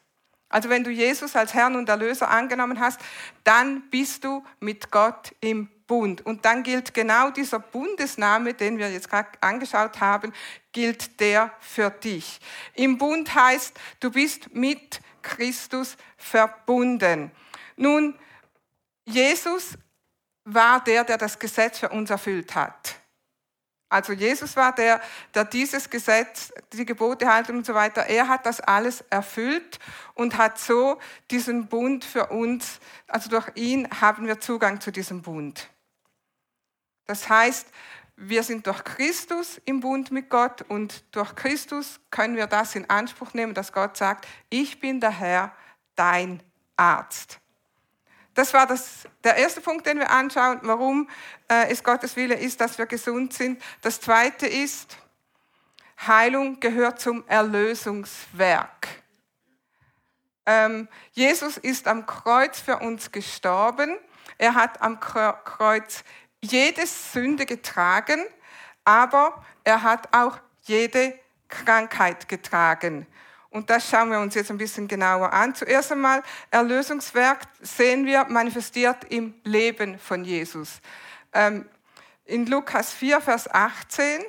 Also 0.49 0.69
wenn 0.69 0.83
du 0.83 0.91
Jesus 0.91 1.35
als 1.35 1.55
Herrn 1.55 1.75
und 1.75 1.89
Erlöser 1.89 2.29
angenommen 2.29 2.79
hast, 2.79 3.01
dann 3.43 3.89
bist 3.89 4.23
du 4.23 4.45
mit 4.59 4.91
Gott 4.91 5.33
im 5.39 5.67
Bund. 5.87 6.23
Und 6.25 6.45
dann 6.45 6.61
gilt 6.61 6.93
genau 6.93 7.31
dieser 7.31 7.59
Bundesname, 7.59 8.53
den 8.53 8.77
wir 8.77 8.91
jetzt 8.91 9.09
gerade 9.09 9.29
angeschaut 9.41 9.99
haben, 9.99 10.31
gilt 10.71 11.19
der 11.19 11.51
für 11.59 11.89
dich. 11.89 12.39
Im 12.75 12.99
Bund 12.99 13.33
heißt, 13.33 13.75
du 13.99 14.11
bist 14.11 14.53
mit 14.53 15.01
Christus 15.25 15.97
verbunden. 16.15 17.31
Nun, 17.75 18.17
Jesus 19.05 19.77
war 20.45 20.83
der, 20.83 21.03
der 21.03 21.17
das 21.17 21.37
Gesetz 21.39 21.79
für 21.79 21.89
uns 21.89 22.09
erfüllt 22.09 22.55
hat. 22.55 22.95
Also 23.89 24.13
Jesus 24.13 24.55
war 24.55 24.73
der, 24.73 25.01
der 25.33 25.45
dieses 25.45 25.89
Gesetz, 25.89 26.51
die 26.73 26.85
Gebote 26.85 27.31
halten 27.31 27.55
und 27.55 27.65
so 27.65 27.73
weiter, 27.73 28.03
er 28.03 28.27
hat 28.27 28.45
das 28.45 28.59
alles 28.59 29.01
erfüllt 29.09 29.79
und 30.15 30.37
hat 30.37 30.59
so 30.59 30.99
diesen 31.31 31.67
Bund 31.67 32.03
für 32.03 32.27
uns, 32.27 32.79
also 33.07 33.29
durch 33.29 33.49
ihn 33.55 33.87
haben 34.01 34.27
wir 34.27 34.39
Zugang 34.39 34.81
zu 34.81 34.91
diesem 34.91 35.21
Bund. 35.21 35.69
Das 37.05 37.29
heißt, 37.29 37.67
wir 38.17 38.43
sind 38.43 38.65
durch 38.65 38.83
Christus 38.83 39.59
im 39.65 39.81
Bund 39.81 40.11
mit 40.11 40.29
Gott 40.29 40.61
und 40.61 41.03
durch 41.11 41.35
Christus 41.35 41.99
können 42.11 42.37
wir 42.37 42.47
das 42.47 42.75
in 42.75 42.89
Anspruch 42.89 43.33
nehmen, 43.33 43.53
dass 43.53 43.73
Gott 43.73 43.97
sagt, 43.97 44.27
ich 44.49 44.79
bin 44.79 44.99
der 44.99 45.11
Herr, 45.11 45.51
dein 45.95 46.41
Arzt. 46.77 47.39
Das 48.33 48.53
war 48.53 48.67
das, 48.67 49.07
der 49.23 49.37
erste 49.37 49.61
Punkt, 49.61 49.85
den 49.85 49.97
wir 49.97 50.11
anschauen, 50.11 50.59
warum 50.63 51.09
äh, 51.49 51.69
es 51.69 51.83
Gottes 51.83 52.15
Wille 52.15 52.35
ist, 52.35 52.59
dass 52.59 52.77
wir 52.77 52.85
gesund 52.85 53.33
sind. 53.33 53.61
Das 53.81 54.01
zweite 54.01 54.45
ist, 54.45 54.97
Heilung 56.05 56.59
gehört 56.59 56.99
zum 56.99 57.25
Erlösungswerk. 57.27 58.87
Ähm, 60.45 60.87
Jesus 61.13 61.57
ist 61.57 61.87
am 61.87 62.05
Kreuz 62.05 62.59
für 62.59 62.79
uns 62.79 63.11
gestorben. 63.11 63.97
Er 64.37 64.53
hat 64.53 64.81
am 64.81 64.99
Kreuz 64.99 66.03
jede 66.51 66.85
Sünde 66.85 67.45
getragen, 67.45 68.25
aber 68.83 69.43
er 69.63 69.83
hat 69.83 70.13
auch 70.13 70.39
jede 70.63 71.17
Krankheit 71.47 72.27
getragen. 72.27 73.07
Und 73.49 73.69
das 73.69 73.89
schauen 73.89 74.11
wir 74.11 74.19
uns 74.19 74.35
jetzt 74.35 74.51
ein 74.51 74.57
bisschen 74.57 74.87
genauer 74.87 75.31
an. 75.31 75.55
Zuerst 75.55 75.91
einmal, 75.91 76.23
Erlösungswerk 76.51 77.43
sehen 77.61 78.05
wir 78.05 78.25
manifestiert 78.25 79.05
im 79.09 79.33
Leben 79.43 79.97
von 79.97 80.25
Jesus. 80.25 80.81
Ähm, 81.31 81.65
in 82.25 82.47
Lukas 82.47 82.91
4, 82.91 83.21
Vers 83.21 83.49
18. 83.49 84.23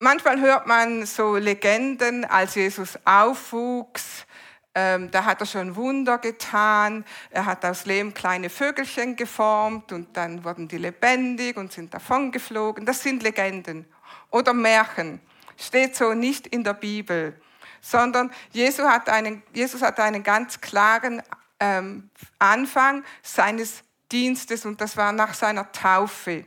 Manchmal 0.00 0.40
hört 0.40 0.66
man 0.66 1.06
so 1.06 1.36
Legenden, 1.36 2.24
als 2.24 2.56
Jesus 2.56 2.98
aufwuchs, 3.04 4.26
ähm, 4.74 5.10
da 5.10 5.24
hat 5.24 5.40
er 5.40 5.46
schon 5.46 5.76
Wunder 5.76 6.18
getan. 6.18 7.04
Er 7.30 7.44
hat 7.44 7.64
aus 7.64 7.84
Lehm 7.84 8.14
kleine 8.14 8.48
Vögelchen 8.48 9.16
geformt 9.16 9.92
und 9.92 10.16
dann 10.16 10.44
wurden 10.44 10.68
die 10.68 10.78
lebendig 10.78 11.56
und 11.56 11.72
sind 11.72 11.92
davongeflogen. 11.92 12.86
Das 12.86 13.02
sind 13.02 13.22
Legenden 13.22 13.86
oder 14.30 14.54
Märchen. 14.54 15.20
Steht 15.58 15.94
so 15.94 16.14
nicht 16.14 16.46
in 16.46 16.64
der 16.64 16.72
Bibel, 16.72 17.38
sondern 17.82 18.32
Jesus 18.52 18.86
hat 18.86 19.08
einen, 19.10 19.42
Jesus 19.52 19.82
hat 19.82 20.00
einen 20.00 20.22
ganz 20.22 20.60
klaren 20.60 21.22
ähm, 21.60 22.10
Anfang 22.38 23.04
seines 23.22 23.84
Dienstes 24.10 24.64
und 24.64 24.80
das 24.80 24.96
war 24.96 25.12
nach 25.12 25.34
seiner 25.34 25.70
Taufe. 25.72 26.46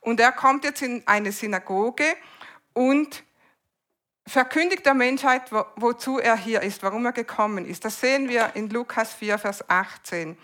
Und 0.00 0.18
er 0.18 0.32
kommt 0.32 0.64
jetzt 0.64 0.82
in 0.82 1.06
eine 1.06 1.30
Synagoge 1.30 2.16
und 2.72 3.22
verkündigt 4.30 4.86
der 4.86 4.94
Menschheit, 4.94 5.50
wo, 5.52 5.64
wozu 5.76 6.18
er 6.18 6.36
hier 6.36 6.62
ist, 6.62 6.82
warum 6.82 7.06
er 7.06 7.12
gekommen 7.12 7.66
ist. 7.66 7.84
Das 7.84 8.00
sehen 8.00 8.28
wir 8.28 8.52
in 8.54 8.70
Lukas 8.70 9.12
4, 9.14 9.38
Vers 9.38 9.68
18. 9.68 10.38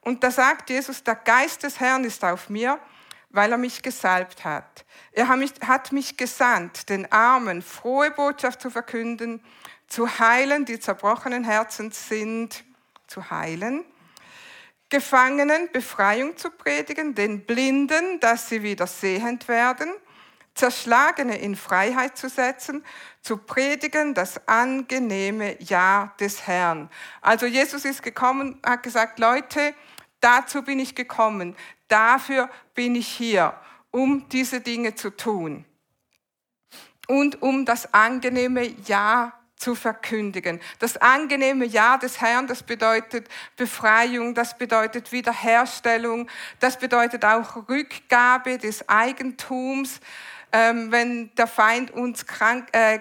Und 0.00 0.22
da 0.22 0.30
sagt 0.30 0.70
Jesus, 0.70 1.02
der 1.02 1.16
Geist 1.16 1.62
des 1.62 1.80
Herrn 1.80 2.04
ist 2.04 2.24
auf 2.24 2.48
mir, 2.48 2.78
weil 3.30 3.50
er 3.50 3.58
mich 3.58 3.82
gesalbt 3.82 4.44
hat. 4.44 4.84
Er 5.12 5.28
hat 5.28 5.92
mich 5.92 6.16
gesandt, 6.16 6.88
den 6.88 7.10
Armen 7.10 7.60
frohe 7.62 8.10
Botschaft 8.10 8.62
zu 8.62 8.70
verkünden, 8.70 9.42
zu 9.88 10.18
heilen, 10.18 10.64
die 10.64 10.78
zerbrochenen 10.78 11.44
Herzen 11.44 11.90
sind, 11.90 12.64
zu 13.06 13.30
heilen, 13.30 13.84
Gefangenen 14.88 15.68
Befreiung 15.72 16.36
zu 16.36 16.48
predigen, 16.48 17.16
den 17.16 17.44
Blinden, 17.44 18.20
dass 18.20 18.48
sie 18.48 18.62
wieder 18.62 18.86
sehend 18.86 19.48
werden, 19.48 19.92
Zerschlagene 20.54 21.38
in 21.38 21.56
Freiheit 21.56 22.16
zu 22.16 22.28
setzen, 22.28 22.84
zu 23.26 23.38
predigen 23.38 24.14
das 24.14 24.46
angenehme 24.46 25.60
Ja 25.60 26.14
des 26.20 26.46
Herrn. 26.46 26.88
Also 27.20 27.46
Jesus 27.46 27.84
ist 27.84 28.04
gekommen, 28.04 28.60
hat 28.64 28.84
gesagt, 28.84 29.18
Leute, 29.18 29.74
dazu 30.20 30.62
bin 30.62 30.78
ich 30.78 30.94
gekommen, 30.94 31.56
dafür 31.88 32.48
bin 32.74 32.94
ich 32.94 33.08
hier, 33.08 33.54
um 33.90 34.28
diese 34.28 34.60
Dinge 34.60 34.94
zu 34.94 35.10
tun 35.10 35.64
und 37.08 37.42
um 37.42 37.64
das 37.64 37.92
angenehme 37.92 38.64
Ja 38.86 39.32
zu 39.56 39.74
verkündigen. 39.74 40.60
Das 40.78 40.96
angenehme 40.96 41.64
Ja 41.64 41.98
des 41.98 42.20
Herrn, 42.20 42.46
das 42.46 42.62
bedeutet 42.62 43.28
Befreiung, 43.56 44.36
das 44.36 44.56
bedeutet 44.56 45.10
Wiederherstellung, 45.10 46.30
das 46.60 46.78
bedeutet 46.78 47.24
auch 47.24 47.68
Rückgabe 47.68 48.58
des 48.58 48.88
Eigentums, 48.88 50.00
ähm, 50.52 50.90
wenn 50.92 51.34
der 51.34 51.46
Feind 51.46 51.90
uns 51.90 52.26
krank, 52.26 52.68
äh, 52.72 52.98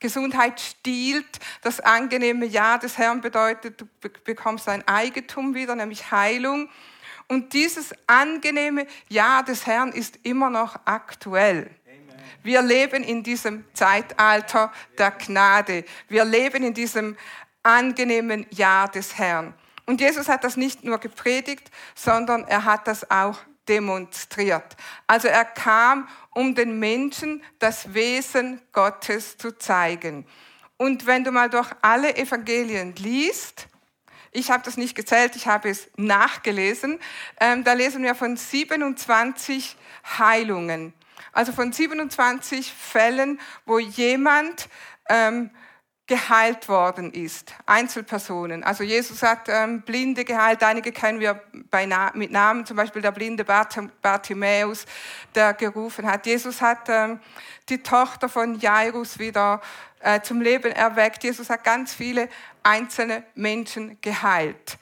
Gesundheit 0.00 0.60
stiehlt. 0.60 1.40
Das 1.62 1.80
angenehme 1.80 2.46
Ja 2.46 2.78
des 2.78 2.98
Herrn 2.98 3.20
bedeutet, 3.20 3.80
du 3.80 3.86
bekommst 4.24 4.68
dein 4.68 4.86
Eigentum 4.86 5.54
wieder, 5.54 5.74
nämlich 5.74 6.10
Heilung. 6.10 6.68
Und 7.26 7.52
dieses 7.52 7.94
angenehme 8.06 8.86
Ja 9.08 9.42
des 9.42 9.66
Herrn 9.66 9.92
ist 9.92 10.20
immer 10.22 10.50
noch 10.50 10.78
aktuell. 10.84 11.70
Wir 12.42 12.62
leben 12.62 13.02
in 13.02 13.22
diesem 13.22 13.64
Zeitalter 13.74 14.72
der 14.96 15.10
Gnade. 15.10 15.84
Wir 16.08 16.24
leben 16.24 16.62
in 16.62 16.72
diesem 16.72 17.16
angenehmen 17.62 18.46
Ja 18.50 18.86
des 18.86 19.18
Herrn. 19.18 19.52
Und 19.84 20.00
Jesus 20.00 20.28
hat 20.28 20.44
das 20.44 20.56
nicht 20.56 20.84
nur 20.84 20.98
gepredigt, 20.98 21.70
sondern 21.94 22.44
er 22.44 22.64
hat 22.64 22.86
das 22.86 23.10
auch 23.10 23.38
demonstriert. 23.68 24.76
Also 25.06 25.28
er 25.28 25.44
kam, 25.44 26.08
um 26.38 26.54
den 26.54 26.78
Menschen 26.78 27.42
das 27.58 27.94
Wesen 27.94 28.60
Gottes 28.70 29.38
zu 29.38 29.58
zeigen. 29.58 30.24
Und 30.76 31.04
wenn 31.04 31.24
du 31.24 31.32
mal 31.32 31.50
durch 31.50 31.68
alle 31.82 32.16
Evangelien 32.16 32.94
liest, 32.94 33.66
ich 34.30 34.52
habe 34.52 34.62
das 34.64 34.76
nicht 34.76 34.94
gezählt, 34.94 35.34
ich 35.34 35.48
habe 35.48 35.68
es 35.68 35.90
nachgelesen, 35.96 37.00
ähm, 37.40 37.64
da 37.64 37.72
lesen 37.72 38.04
wir 38.04 38.14
von 38.14 38.36
27 38.36 39.76
Heilungen. 40.16 40.92
Also 41.32 41.50
von 41.50 41.72
27 41.72 42.72
Fällen, 42.72 43.40
wo 43.66 43.80
jemand 43.80 44.68
ähm, 45.08 45.50
geheilt 46.08 46.68
worden 46.70 47.12
ist. 47.12 47.54
Einzelpersonen. 47.66 48.64
Also 48.64 48.82
Jesus 48.82 49.22
hat 49.22 49.48
ähm, 49.48 49.82
Blinde 49.82 50.24
geheilt. 50.24 50.62
Einige 50.62 50.90
kennen 50.90 51.20
wir 51.20 51.42
Na 51.86 52.10
mit 52.14 52.32
Namen, 52.32 52.64
zum 52.64 52.78
Beispiel 52.78 53.02
der 53.02 53.12
blinde 53.12 53.44
Bartimäus, 53.44 54.86
der 55.34 55.52
gerufen 55.52 56.10
hat. 56.10 56.24
Jesus 56.24 56.62
hat 56.62 56.88
ähm, 56.88 57.20
die 57.68 57.82
Tochter 57.82 58.30
von 58.30 58.58
Jairus 58.58 59.18
wieder 59.18 59.60
äh, 60.00 60.22
zum 60.22 60.40
Leben 60.40 60.72
erweckt. 60.72 61.22
Jesus 61.22 61.50
hat 61.50 61.62
ganz 61.62 61.94
viele 61.94 62.30
einzelne 62.62 63.22
Menschen 63.34 64.00
geheilt. 64.00 64.78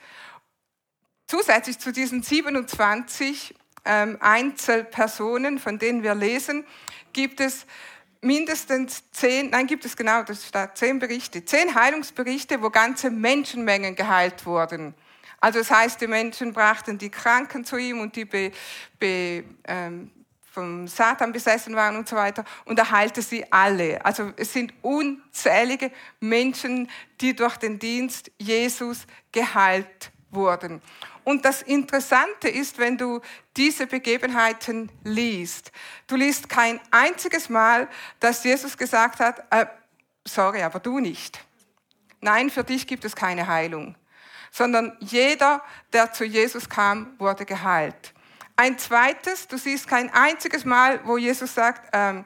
Zusätzlich 1.26 1.80
zu 1.80 1.92
diesen 1.92 2.22
27 2.22 3.52
ähm, 3.84 4.16
Einzelpersonen, 4.20 5.58
von 5.58 5.80
denen 5.80 6.04
wir 6.04 6.14
lesen, 6.14 6.64
gibt 7.12 7.40
es 7.40 7.66
mindestens 8.26 9.10
zehn, 9.12 9.50
nein, 9.50 9.66
gibt 9.66 9.84
es 9.84 9.96
genau, 9.96 10.22
das 10.22 10.46
steht 10.46 10.76
zehn 10.76 10.98
Berichte, 10.98 11.44
zehn 11.44 11.74
Heilungsberichte, 11.74 12.60
wo 12.60 12.70
ganze 12.70 13.10
Menschenmengen 13.10 13.94
geheilt 13.94 14.44
wurden. 14.44 14.94
Also 15.40 15.60
das 15.60 15.70
heißt, 15.70 16.00
die 16.00 16.06
Menschen 16.06 16.52
brachten 16.52 16.98
die 16.98 17.10
Kranken 17.10 17.64
zu 17.64 17.76
ihm 17.76 18.00
und 18.00 18.16
die 18.16 18.24
be, 18.24 18.50
be, 18.98 19.44
ähm, 19.64 20.10
vom 20.50 20.88
Satan 20.88 21.32
besessen 21.32 21.76
waren 21.76 21.96
und 21.96 22.08
so 22.08 22.16
weiter 22.16 22.44
und 22.64 22.78
er 22.78 22.90
heilte 22.90 23.20
sie 23.20 23.44
alle. 23.52 24.02
Also 24.04 24.32
es 24.36 24.52
sind 24.52 24.72
unzählige 24.82 25.92
Menschen, 26.18 26.88
die 27.20 27.36
durch 27.36 27.58
den 27.58 27.78
Dienst 27.78 28.30
Jesus 28.38 29.06
geheilt 29.32 30.10
wurden. 30.30 30.80
Und 31.26 31.44
das 31.44 31.60
Interessante 31.60 32.48
ist, 32.48 32.78
wenn 32.78 32.96
du 32.96 33.20
diese 33.56 33.88
Begebenheiten 33.88 34.92
liest, 35.02 35.72
du 36.06 36.14
liest 36.14 36.48
kein 36.48 36.78
einziges 36.92 37.48
Mal, 37.48 37.88
dass 38.20 38.44
Jesus 38.44 38.78
gesagt 38.78 39.18
hat, 39.18 39.42
äh, 39.50 39.66
sorry, 40.24 40.62
aber 40.62 40.78
du 40.78 41.00
nicht. 41.00 41.40
Nein, 42.20 42.48
für 42.48 42.62
dich 42.62 42.86
gibt 42.86 43.04
es 43.04 43.16
keine 43.16 43.48
Heilung, 43.48 43.96
sondern 44.52 44.96
jeder, 45.00 45.64
der 45.92 46.12
zu 46.12 46.22
Jesus 46.22 46.68
kam, 46.68 47.18
wurde 47.18 47.44
geheilt. 47.44 48.14
Ein 48.54 48.78
zweites, 48.78 49.48
du 49.48 49.58
siehst 49.58 49.88
kein 49.88 50.14
einziges 50.14 50.64
Mal, 50.64 51.00
wo 51.04 51.18
Jesus 51.18 51.52
sagt, 51.52 51.90
ähm, 51.92 52.22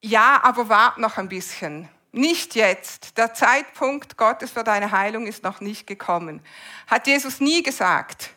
ja, 0.00 0.40
aber 0.42 0.70
wart 0.70 0.96
noch 0.96 1.18
ein 1.18 1.28
bisschen. 1.28 1.86
Nicht 2.12 2.56
jetzt. 2.56 3.16
Der 3.18 3.34
Zeitpunkt 3.34 4.16
Gottes 4.16 4.50
für 4.50 4.64
deine 4.64 4.90
Heilung 4.90 5.26
ist 5.26 5.44
noch 5.44 5.60
nicht 5.60 5.86
gekommen. 5.86 6.42
Hat 6.88 7.06
Jesus 7.06 7.40
nie 7.40 7.62
gesagt. 7.62 8.30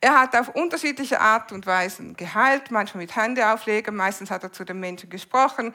Er 0.00 0.20
hat 0.20 0.36
auf 0.36 0.48
unterschiedliche 0.48 1.20
Art 1.20 1.52
und 1.52 1.66
Weisen 1.66 2.16
geheilt, 2.16 2.70
manchmal 2.70 3.02
mit 3.02 3.16
Hände 3.16 3.50
auflegen, 3.50 3.96
meistens 3.96 4.30
hat 4.30 4.42
er 4.42 4.52
zu 4.52 4.64
den 4.64 4.78
Menschen 4.78 5.08
gesprochen, 5.08 5.74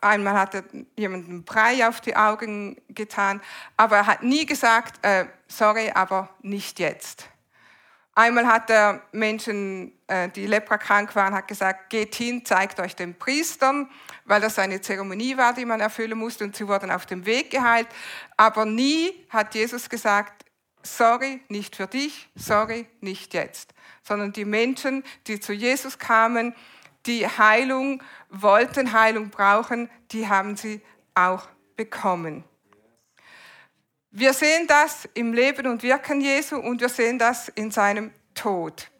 einmal 0.00 0.34
hat 0.34 0.54
er 0.54 0.64
jemandem 0.96 1.42
Brei 1.44 1.86
auf 1.88 2.00
die 2.00 2.14
Augen 2.14 2.76
getan, 2.88 3.40
aber 3.76 3.96
er 3.96 4.06
hat 4.06 4.22
nie 4.22 4.44
gesagt, 4.44 5.04
äh, 5.04 5.26
sorry, 5.48 5.90
aber 5.94 6.28
nicht 6.42 6.78
jetzt. 6.78 7.28
Einmal 8.14 8.46
hat 8.46 8.68
er 8.68 9.02
Menschen, 9.12 9.92
äh, 10.06 10.28
die 10.28 10.46
leprakrank 10.46 11.16
waren, 11.16 11.34
hat 11.34 11.48
gesagt, 11.48 11.88
geht 11.88 12.14
hin, 12.14 12.44
zeigt 12.44 12.78
euch 12.80 12.94
den 12.94 13.18
Priestern, 13.18 13.88
weil 14.24 14.40
das 14.40 14.58
eine 14.58 14.80
Zeremonie 14.80 15.36
war, 15.36 15.54
die 15.54 15.64
man 15.64 15.80
erfüllen 15.80 16.18
musste 16.18 16.44
und 16.44 16.56
sie 16.56 16.68
wurden 16.68 16.90
auf 16.90 17.06
dem 17.06 17.26
Weg 17.26 17.50
geheilt. 17.50 17.88
Aber 18.36 18.64
nie 18.64 19.12
hat 19.28 19.54
Jesus 19.54 19.88
gesagt, 19.88 20.44
sorry, 20.82 21.40
nicht 21.48 21.76
für 21.76 21.86
dich, 21.86 22.28
sorry, 22.34 22.86
nicht 23.00 23.34
jetzt, 23.34 23.74
sondern 24.02 24.32
die 24.32 24.44
Menschen, 24.44 25.04
die 25.26 25.40
zu 25.40 25.52
Jesus 25.52 25.98
kamen, 25.98 26.54
die 27.06 27.26
Heilung 27.26 28.02
wollten, 28.30 28.92
Heilung 28.92 29.30
brauchen, 29.30 29.90
die 30.12 30.28
haben 30.28 30.56
sie 30.56 30.80
auch 31.14 31.48
bekommen. 31.76 32.44
Wir 34.10 34.34
sehen 34.34 34.66
das 34.66 35.08
im 35.14 35.32
Leben 35.32 35.66
und 35.66 35.82
Wirken 35.82 36.20
Jesu 36.20 36.56
und 36.56 36.80
wir 36.80 36.90
sehen 36.90 37.18
das 37.18 37.48
in 37.48 37.70
seinem 37.70 38.12
Tod. 38.34 38.91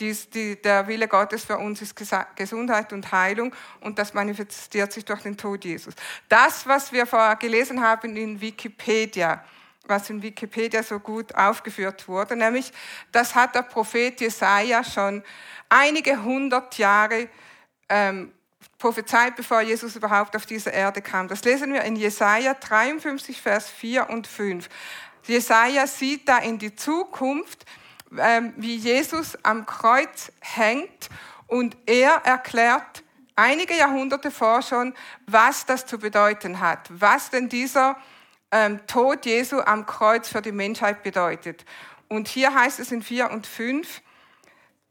Dies, 0.00 0.28
die, 0.28 0.60
der 0.60 0.88
Wille 0.88 1.06
Gottes 1.06 1.44
für 1.44 1.56
uns 1.56 1.80
ist 1.80 1.94
Gesundheit 2.34 2.92
und 2.92 3.12
Heilung 3.12 3.54
und 3.80 3.98
das 3.98 4.12
manifestiert 4.12 4.92
sich 4.92 5.04
durch 5.04 5.22
den 5.22 5.36
Tod 5.36 5.64
Jesus. 5.64 5.94
Das, 6.28 6.66
was 6.66 6.92
wir 6.92 7.06
vorher 7.06 7.36
gelesen 7.36 7.80
haben 7.80 8.16
in 8.16 8.40
Wikipedia, 8.40 9.44
was 9.86 10.10
in 10.10 10.20
Wikipedia 10.20 10.82
so 10.82 10.98
gut 10.98 11.32
aufgeführt 11.36 12.08
wurde, 12.08 12.34
nämlich 12.34 12.72
das 13.12 13.36
hat 13.36 13.54
der 13.54 13.62
Prophet 13.62 14.20
Jesaja 14.20 14.82
schon 14.82 15.22
einige 15.68 16.24
hundert 16.24 16.76
Jahre 16.76 17.28
ähm, 17.88 18.32
prophezeit, 18.78 19.36
bevor 19.36 19.60
Jesus 19.60 19.94
überhaupt 19.94 20.34
auf 20.34 20.44
diese 20.44 20.70
Erde 20.70 21.02
kam. 21.02 21.28
Das 21.28 21.44
lesen 21.44 21.72
wir 21.72 21.82
in 21.82 21.96
Jesaja 21.96 22.54
53, 22.54 23.40
Vers 23.40 23.70
4 23.70 24.10
und 24.10 24.26
5. 24.26 24.68
Jesaja 25.26 25.86
sieht 25.86 26.28
da 26.28 26.38
in 26.38 26.58
die 26.58 26.74
Zukunft, 26.74 27.64
wie 28.56 28.76
Jesus 28.76 29.36
am 29.42 29.66
Kreuz 29.66 30.32
hängt 30.40 31.08
und 31.46 31.76
er 31.86 32.22
erklärt 32.24 33.02
einige 33.36 33.74
Jahrhunderte 33.74 34.30
vor 34.30 34.62
schon, 34.62 34.94
was 35.26 35.66
das 35.66 35.86
zu 35.86 35.98
bedeuten 35.98 36.60
hat, 36.60 36.88
was 36.90 37.30
denn 37.30 37.48
dieser 37.48 37.96
ähm, 38.50 38.86
Tod 38.86 39.26
Jesu 39.26 39.60
am 39.60 39.86
Kreuz 39.86 40.28
für 40.28 40.42
die 40.42 40.52
Menschheit 40.52 41.02
bedeutet. 41.02 41.64
Und 42.08 42.28
hier 42.28 42.54
heißt 42.54 42.78
es 42.80 42.92
in 42.92 43.02
4 43.02 43.30
und 43.30 43.46
5, 43.46 44.02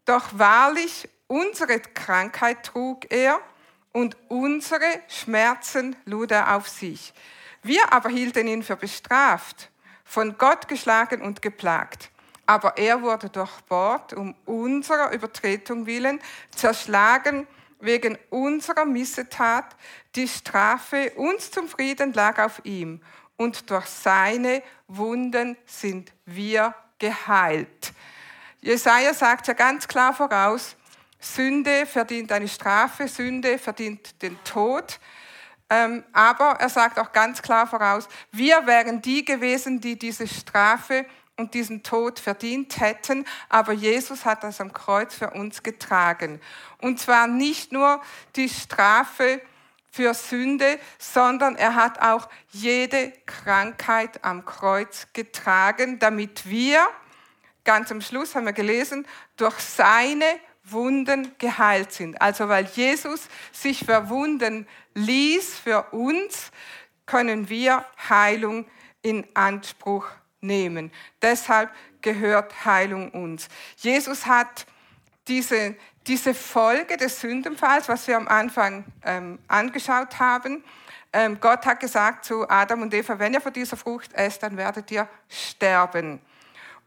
doch 0.06 0.28
wahrlich 0.34 1.08
unsere 1.28 1.80
Krankheit 1.80 2.64
trug 2.64 3.12
er 3.12 3.40
und 3.94 4.18
unsere 4.28 4.86
Schmerzen 5.08 5.96
lud 6.06 6.32
er 6.32 6.56
auf 6.56 6.68
sich. 6.68 7.14
Wir 7.62 7.94
aber 7.94 8.10
hielten 8.10 8.48
ihn 8.48 8.64
für 8.64 8.76
bestraft, 8.76 9.70
von 10.04 10.38
Gott 10.38 10.68
geschlagen 10.68 11.22
und 11.22 11.42
geplagt. 11.42 12.12
Aber 12.46 12.78
er 12.78 13.02
wurde 13.02 13.30
durchbohrt 13.30 14.14
um 14.14 14.36
unserer 14.46 15.12
Übertretung 15.12 15.86
willen, 15.86 16.20
zerschlagen 16.56 17.48
wegen 17.80 18.18
unserer 18.30 18.86
Missetat. 18.86 19.76
Die 20.16 20.28
Strafe 20.28 21.12
uns 21.16 21.52
zum 21.52 21.68
Frieden 21.68 22.14
lag 22.14 22.40
auf 22.40 22.62
ihm 22.64 23.02
und 23.38 23.70
durch 23.70 23.86
seine 23.86 24.64
Wunden 24.88 25.58
sind 25.66 26.12
wir 26.26 26.74
geheilt. 27.00 27.94
Jesaja 28.62 29.14
sagt 29.14 29.48
ja 29.48 29.54
ganz 29.54 29.88
klar 29.88 30.14
voraus, 30.14 30.76
Sünde 31.20 31.86
verdient 31.86 32.32
eine 32.32 32.48
Strafe, 32.48 33.08
Sünde 33.08 33.58
verdient 33.58 34.22
den 34.22 34.42
Tod. 34.44 35.00
Ähm, 35.70 36.04
aber 36.12 36.58
er 36.60 36.70
sagt 36.70 37.00
auch 37.00 37.12
ganz 37.12 37.42
klar 37.42 37.66
voraus, 37.66 38.08
wir 38.32 38.66
wären 38.66 39.02
die 39.02 39.26
gewesen, 39.26 39.80
die 39.80 39.98
diese 39.98 40.28
Strafe 40.28 41.06
und 41.38 41.54
diesen 41.54 41.84
Tod 41.84 42.20
verdient 42.20 42.80
hätten, 42.80 43.26
aber 43.50 43.74
Jesus 43.74 44.26
hat 44.26 44.44
das 44.44 44.62
am 44.62 44.72
Kreuz 44.72 45.16
für 45.16 45.32
uns 45.32 45.64
getragen. 45.64 46.40
Und 46.80 47.00
zwar 47.00 47.28
nicht 47.28 47.72
nur 47.72 48.02
die 48.36 48.50
Strafe 48.50 49.42
für 49.90 50.14
Sünde, 50.14 50.80
sondern 50.98 51.56
er 51.56 51.76
hat 51.76 52.02
auch 52.02 52.30
jede 52.50 53.14
Krankheit 53.26 54.24
am 54.24 54.46
Kreuz 54.46 55.08
getragen, 55.14 56.00
damit 56.00 56.48
wir, 56.50 56.86
ganz 57.64 57.92
am 57.92 58.02
Schluss 58.02 58.36
haben 58.36 58.46
wir 58.46 58.54
gelesen, 58.54 59.08
durch 59.38 59.60
seine 59.60 60.26
Wunden 60.64 61.36
geheilt 61.38 61.92
sind. 61.92 62.22
Also 62.22 62.48
weil 62.48 62.66
Jesus 62.66 63.28
sich 63.52 63.86
verwunden 63.86 64.68
ließ 64.94 65.60
für 65.60 65.84
uns, 65.92 66.52
können 67.06 67.50
wir 67.50 67.86
Heilung 68.10 68.66
in 69.02 69.28
Anspruch 69.36 70.08
nehmen. 70.44 70.92
Deshalb 71.22 71.72
gehört 72.02 72.66
Heilung 72.66 73.10
uns. 73.12 73.48
Jesus 73.78 74.26
hat 74.26 74.66
diese, 75.28 75.76
diese 76.06 76.34
Folge 76.34 76.98
des 76.98 77.20
Sündenfalls, 77.22 77.88
was 77.88 78.08
wir 78.08 78.18
am 78.18 78.28
Anfang 78.28 78.84
ähm, 79.04 79.40
angeschaut 79.48 80.20
haben, 80.20 80.64
ähm, 81.16 81.38
Gott 81.40 81.66
hat 81.68 81.80
gesagt 81.80 82.26
zu 82.26 82.50
Adam 82.50 82.82
und 82.82 82.94
Eva, 82.94 83.20
wenn 83.20 83.34
ihr 83.36 83.42
von 83.42 83.54
dieser 83.54 83.78
Frucht 83.78 84.12
esst, 84.14 84.42
dann 84.42 84.58
werdet 84.58 84.90
ihr 84.90 85.08
sterben. 85.30 86.20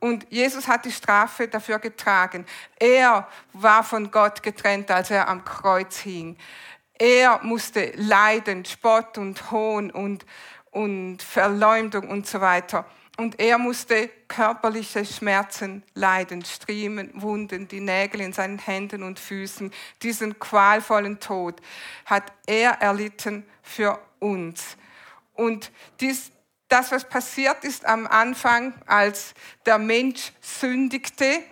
Und 0.00 0.26
Jesus 0.30 0.66
hat 0.66 0.84
die 0.84 0.92
Strafe 0.92 1.46
dafür 1.48 1.78
getragen. 1.78 2.44
Er 2.78 3.28
war 3.52 3.84
von 3.84 4.10
Gott 4.10 4.42
getrennt, 4.42 4.90
als 4.90 5.10
er 5.10 5.28
am 5.28 5.44
Kreuz 5.44 5.98
hing. 5.98 6.36
Er 6.98 7.40
musste 7.42 7.92
leiden, 7.94 8.64
Spott 8.64 9.16
und 9.16 9.50
Hohn 9.50 9.90
und, 9.90 10.26
und 10.72 11.22
Verleumdung 11.22 12.08
und 12.08 12.26
so 12.26 12.40
weiter. 12.40 12.84
Und 13.16 13.40
er 13.40 13.56
musste 13.56 14.10
körperliche 14.28 15.04
Schmerzen 15.06 15.82
leiden, 15.94 16.44
Striemen, 16.44 17.10
Wunden, 17.22 17.66
die 17.66 17.80
Nägel 17.80 18.20
in 18.20 18.34
seinen 18.34 18.58
Händen 18.58 19.02
und 19.02 19.18
Füßen. 19.18 19.72
Diesen 20.02 20.38
qualvollen 20.38 21.18
Tod 21.18 21.60
hat 22.04 22.30
er 22.46 22.72
erlitten 22.82 23.46
für 23.62 23.98
uns. 24.18 24.76
Und 25.32 25.72
dies, 26.00 26.30
das, 26.68 26.92
was 26.92 27.08
passiert 27.08 27.64
ist 27.64 27.86
am 27.86 28.06
Anfang, 28.06 28.74
als 28.86 29.32
der 29.64 29.78
Mensch 29.78 30.32
sündigte, 30.40 31.42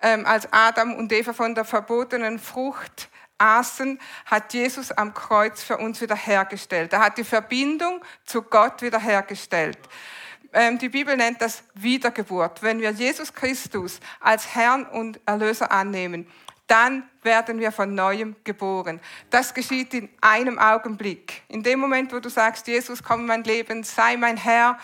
ähm, 0.00 0.24
als 0.24 0.50
Adam 0.50 0.94
und 0.94 1.12
Eva 1.12 1.34
von 1.34 1.54
der 1.54 1.64
verbotenen 1.64 2.38
Frucht 2.38 3.10
aßen, 3.36 3.98
hat 4.26 4.54
Jesus 4.54 4.92
am 4.92 5.12
Kreuz 5.12 5.62
für 5.62 5.76
uns 5.76 6.00
wiederhergestellt. 6.00 6.92
Er 6.92 7.00
hat 7.00 7.18
die 7.18 7.24
Verbindung 7.24 8.02
zu 8.24 8.42
Gott 8.42 8.80
wiederhergestellt. 8.82 9.78
Ähm, 9.78 10.21
die 10.54 10.88
Bibel 10.90 11.16
nennt 11.16 11.40
das 11.40 11.64
Wiedergeburt. 11.74 12.62
Wenn 12.62 12.80
wir 12.80 12.90
Jesus 12.90 13.32
Christus 13.32 14.00
als 14.20 14.54
Herrn 14.54 14.84
und 14.84 15.18
Erlöser 15.24 15.72
annehmen, 15.72 16.26
dann 16.66 17.04
werden 17.22 17.58
wir 17.58 17.72
von 17.72 17.94
neuem 17.94 18.36
geboren. 18.44 19.00
Das 19.30 19.54
geschieht 19.54 19.94
in 19.94 20.08
einem 20.20 20.58
Augenblick. 20.58 21.42
In 21.48 21.62
dem 21.62 21.80
Moment, 21.80 22.12
wo 22.12 22.20
du 22.20 22.28
sagst, 22.28 22.66
Jesus, 22.66 23.02
komm 23.02 23.20
in 23.20 23.26
mein 23.26 23.44
Leben, 23.44 23.82
sei 23.82 24.16
mein 24.16 24.36
Herr, 24.36 24.78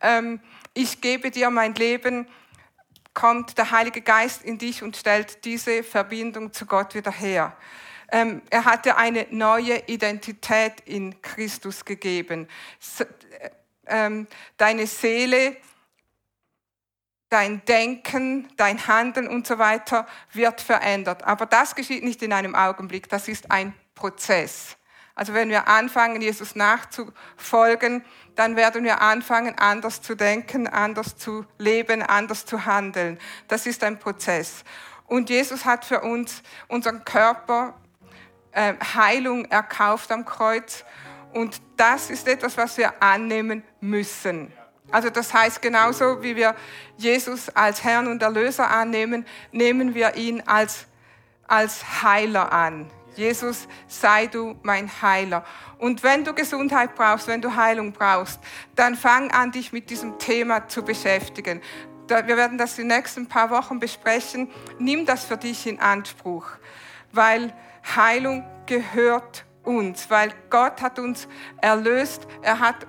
ähm, 0.00 0.40
ich 0.74 1.00
gebe 1.00 1.30
dir 1.30 1.50
mein 1.50 1.74
Leben, 1.74 2.26
kommt 3.14 3.58
der 3.58 3.70
Heilige 3.72 4.00
Geist 4.00 4.44
in 4.44 4.58
dich 4.58 4.82
und 4.82 4.96
stellt 4.96 5.44
diese 5.44 5.82
Verbindung 5.82 6.52
zu 6.52 6.66
Gott 6.66 6.94
wieder 6.94 7.10
her. 7.10 7.56
Ähm, 8.10 8.42
er 8.50 8.64
hat 8.64 8.84
dir 8.84 8.96
eine 8.96 9.26
neue 9.30 9.82
Identität 9.86 10.80
in 10.86 11.20
Christus 11.20 11.84
gegeben. 11.84 12.48
Ähm, 13.88 14.26
deine 14.56 14.86
Seele 14.86 15.56
dein 17.30 17.64
Denken, 17.66 18.48
dein 18.56 18.86
Handeln 18.86 19.28
und 19.28 19.46
so 19.46 19.58
weiter 19.58 20.06
wird 20.32 20.60
verändert. 20.60 21.24
Aber 21.24 21.46
das 21.46 21.74
geschieht 21.74 22.02
nicht 22.02 22.22
in 22.22 22.32
einem 22.32 22.54
Augenblick, 22.54 23.08
das 23.08 23.28
ist 23.28 23.50
ein 23.50 23.74
Prozess. 23.94 24.76
Also 25.14 25.34
wenn 25.34 25.50
wir 25.50 25.66
anfangen, 25.66 26.22
Jesus 26.22 26.54
nachzufolgen, 26.54 28.04
dann 28.36 28.54
werden 28.54 28.84
wir 28.84 29.02
anfangen, 29.02 29.58
anders 29.58 30.00
zu 30.00 30.14
denken, 30.14 30.68
anders 30.68 31.16
zu 31.16 31.44
leben, 31.58 32.02
anders 32.02 32.46
zu 32.46 32.64
handeln. 32.66 33.18
Das 33.48 33.66
ist 33.66 33.82
ein 33.82 33.98
Prozess. 33.98 34.62
Und 35.06 35.28
Jesus 35.28 35.64
hat 35.64 35.84
für 35.84 36.02
uns 36.02 36.42
unseren 36.68 37.04
Körper 37.04 37.74
äh, 38.52 38.74
Heilung 38.94 39.46
erkauft 39.46 40.12
am 40.12 40.24
Kreuz 40.24 40.84
Und 41.32 41.60
das 41.76 42.10
ist 42.10 42.26
etwas, 42.26 42.56
was 42.56 42.76
wir 42.78 43.02
annehmen 43.02 43.62
müssen. 43.80 44.52
Also 44.90 45.10
das 45.10 45.34
heißt, 45.34 45.60
genauso 45.60 46.22
wie 46.22 46.34
wir 46.34 46.54
Jesus 46.96 47.48
als 47.50 47.84
Herrn 47.84 48.06
und 48.06 48.22
Erlöser 48.22 48.70
annehmen, 48.70 49.26
nehmen 49.52 49.94
wir 49.94 50.16
ihn 50.16 50.42
als, 50.46 50.86
als 51.46 52.02
Heiler 52.02 52.52
an. 52.52 52.90
Jesus, 53.14 53.66
sei 53.88 54.28
du 54.28 54.56
mein 54.62 54.90
Heiler. 55.02 55.44
Und 55.78 56.02
wenn 56.02 56.24
du 56.24 56.32
Gesundheit 56.32 56.94
brauchst, 56.94 57.26
wenn 57.26 57.42
du 57.42 57.54
Heilung 57.54 57.92
brauchst, 57.92 58.40
dann 58.76 58.94
fang 58.94 59.30
an, 59.32 59.52
dich 59.52 59.72
mit 59.72 59.90
diesem 59.90 60.18
Thema 60.18 60.68
zu 60.68 60.82
beschäftigen. 60.82 61.60
Wir 62.08 62.36
werden 62.36 62.56
das 62.56 62.76
die 62.76 62.84
nächsten 62.84 63.26
paar 63.26 63.50
Wochen 63.50 63.80
besprechen. 63.80 64.50
Nimm 64.78 65.04
das 65.04 65.24
für 65.24 65.36
dich 65.36 65.66
in 65.66 65.78
Anspruch, 65.80 66.46
weil 67.12 67.52
Heilung 67.94 68.44
gehört 68.66 69.44
uns, 69.64 70.10
weil 70.10 70.32
Gott 70.50 70.80
hat 70.82 70.98
uns 70.98 71.28
erlöst. 71.60 72.26
Er 72.42 72.58
hat 72.60 72.86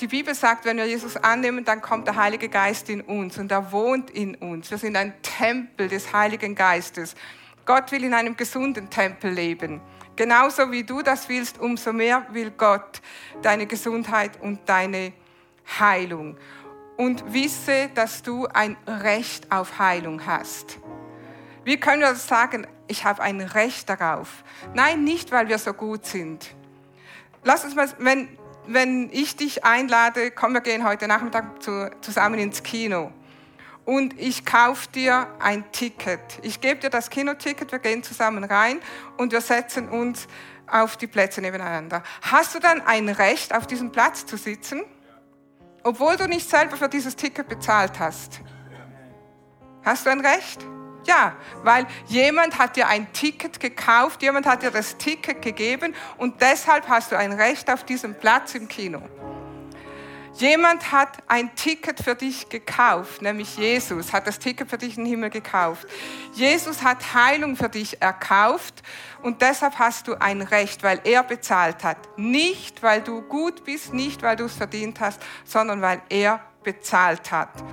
die 0.00 0.06
Bibel 0.06 0.34
sagt, 0.34 0.64
wenn 0.64 0.76
wir 0.76 0.86
Jesus 0.86 1.16
annehmen, 1.16 1.64
dann 1.64 1.82
kommt 1.82 2.06
der 2.06 2.14
Heilige 2.14 2.48
Geist 2.48 2.88
in 2.88 3.00
uns 3.00 3.36
und 3.36 3.50
er 3.50 3.72
wohnt 3.72 4.10
in 4.10 4.36
uns. 4.36 4.70
Wir 4.70 4.78
sind 4.78 4.96
ein 4.96 5.14
Tempel 5.22 5.88
des 5.88 6.12
Heiligen 6.12 6.54
Geistes. 6.54 7.16
Gott 7.64 7.90
will 7.90 8.04
in 8.04 8.14
einem 8.14 8.36
gesunden 8.36 8.90
Tempel 8.90 9.32
leben. 9.32 9.80
Genauso 10.14 10.70
wie 10.70 10.84
du 10.84 11.02
das 11.02 11.28
willst, 11.28 11.58
umso 11.58 11.92
mehr 11.92 12.26
will 12.30 12.50
Gott 12.50 13.00
deine 13.42 13.66
Gesundheit 13.66 14.40
und 14.40 14.60
deine 14.68 15.12
Heilung. 15.78 16.36
Und 16.96 17.32
wisse, 17.32 17.90
dass 17.94 18.22
du 18.22 18.46
ein 18.46 18.76
Recht 18.86 19.52
auf 19.52 19.78
Heilung 19.78 20.24
hast. 20.26 20.78
Wie 21.68 21.76
können 21.76 22.00
wir 22.00 22.14
sagen, 22.14 22.66
ich 22.86 23.04
habe 23.04 23.22
ein 23.22 23.42
Recht 23.42 23.90
darauf? 23.90 24.42
Nein, 24.72 25.04
nicht, 25.04 25.32
weil 25.32 25.48
wir 25.48 25.58
so 25.58 25.74
gut 25.74 26.06
sind. 26.06 26.54
Lass 27.44 27.62
uns 27.62 27.74
mal, 27.74 27.86
wenn, 27.98 28.38
wenn 28.66 29.10
ich 29.12 29.36
dich 29.36 29.66
einlade, 29.66 30.30
komm, 30.30 30.54
wir 30.54 30.62
gehen 30.62 30.82
heute 30.82 31.06
Nachmittag 31.06 31.62
zu, 31.62 31.90
zusammen 32.00 32.38
ins 32.38 32.62
Kino. 32.62 33.12
Und 33.84 34.18
ich 34.18 34.46
kaufe 34.46 34.88
dir 34.92 35.26
ein 35.40 35.70
Ticket. 35.70 36.38
Ich 36.40 36.62
gebe 36.62 36.80
dir 36.80 36.88
das 36.88 37.10
Kinoticket, 37.10 37.70
wir 37.70 37.80
gehen 37.80 38.02
zusammen 38.02 38.44
rein 38.44 38.80
und 39.18 39.32
wir 39.32 39.42
setzen 39.42 39.90
uns 39.90 40.26
auf 40.66 40.96
die 40.96 41.06
Plätze 41.06 41.42
nebeneinander. 41.42 42.02
Hast 42.22 42.54
du 42.54 42.60
dann 42.60 42.80
ein 42.80 43.10
Recht, 43.10 43.54
auf 43.54 43.66
diesem 43.66 43.92
Platz 43.92 44.24
zu 44.24 44.38
sitzen, 44.38 44.84
obwohl 45.82 46.16
du 46.16 46.28
nicht 46.28 46.48
selber 46.48 46.78
für 46.78 46.88
dieses 46.88 47.14
Ticket 47.14 47.46
bezahlt 47.46 47.98
hast? 47.98 48.40
Hast 49.84 50.06
du 50.06 50.10
ein 50.10 50.24
Recht? 50.24 50.64
Ja, 51.08 51.32
weil 51.62 51.86
jemand 52.08 52.58
hat 52.58 52.76
dir 52.76 52.86
ein 52.86 53.10
Ticket 53.14 53.60
gekauft, 53.60 54.20
jemand 54.20 54.44
hat 54.44 54.62
dir 54.62 54.70
das 54.70 54.98
Ticket 54.98 55.40
gegeben 55.40 55.94
und 56.18 56.42
deshalb 56.42 56.86
hast 56.86 57.10
du 57.12 57.16
ein 57.16 57.32
Recht 57.32 57.70
auf 57.70 57.82
diesen 57.82 58.14
Platz 58.14 58.54
im 58.54 58.68
Kino. 58.68 59.00
Jemand 60.34 60.92
hat 60.92 61.16
ein 61.26 61.54
Ticket 61.56 62.00
für 62.00 62.14
dich 62.14 62.50
gekauft, 62.50 63.22
nämlich 63.22 63.56
Jesus 63.56 64.12
hat 64.12 64.26
das 64.26 64.38
Ticket 64.38 64.68
für 64.68 64.76
dich 64.76 64.98
in 64.98 65.04
den 65.04 65.10
Himmel 65.10 65.30
gekauft. 65.30 65.86
Jesus 66.34 66.82
hat 66.82 67.14
Heilung 67.14 67.56
für 67.56 67.70
dich 67.70 68.02
erkauft 68.02 68.82
und 69.22 69.40
deshalb 69.40 69.78
hast 69.78 70.08
du 70.08 70.20
ein 70.20 70.42
Recht, 70.42 70.82
weil 70.82 71.00
er 71.04 71.22
bezahlt 71.22 71.84
hat. 71.84 71.96
Nicht, 72.18 72.82
weil 72.82 73.00
du 73.00 73.22
gut 73.22 73.64
bist, 73.64 73.94
nicht, 73.94 74.22
weil 74.22 74.36
du 74.36 74.44
es 74.44 74.56
verdient 74.56 75.00
hast, 75.00 75.22
sondern 75.46 75.80
weil 75.80 76.02
er 76.10 76.40
bezahlt 76.62 77.32
hat. 77.32 77.64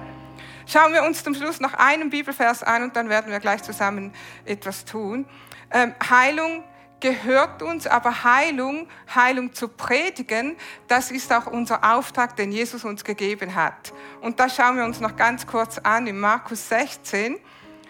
Schauen 0.68 0.94
wir 0.94 1.04
uns 1.04 1.24
zum 1.24 1.36
Schluss 1.36 1.60
noch 1.60 1.74
einen 1.76 2.10
Bibelvers 2.10 2.64
an 2.64 2.84
und 2.84 2.96
dann 2.96 3.10
werden 3.10 3.32
wir 3.32 3.40
gleich 3.40 3.62
zusammen 3.62 4.14
etwas 4.46 4.86
tun. 4.86 5.26
Ähm, 5.72 5.94
Heilung 6.10 6.64
gehört 7.00 7.62
uns, 7.62 7.86
aber 7.86 8.24
Heilung, 8.24 8.88
Heilung 9.14 9.54
zu 9.54 9.68
predigen, 9.68 10.56
das 10.88 11.12
ist 11.12 11.32
auch 11.32 11.46
unser 11.46 11.84
Auftrag, 11.96 12.36
den 12.36 12.52
Jesus 12.52 12.84
uns 12.84 13.04
gegeben 13.04 13.54
hat. 13.54 13.94
Und 14.22 14.40
da 14.40 14.50
schauen 14.50 14.78
wir 14.78 14.86
uns 14.86 15.00
noch 15.00 15.16
ganz 15.16 15.46
kurz 15.46 15.78
an 15.78 16.08
in 16.08 16.20
Markus 16.20 16.70
16. 16.70 17.38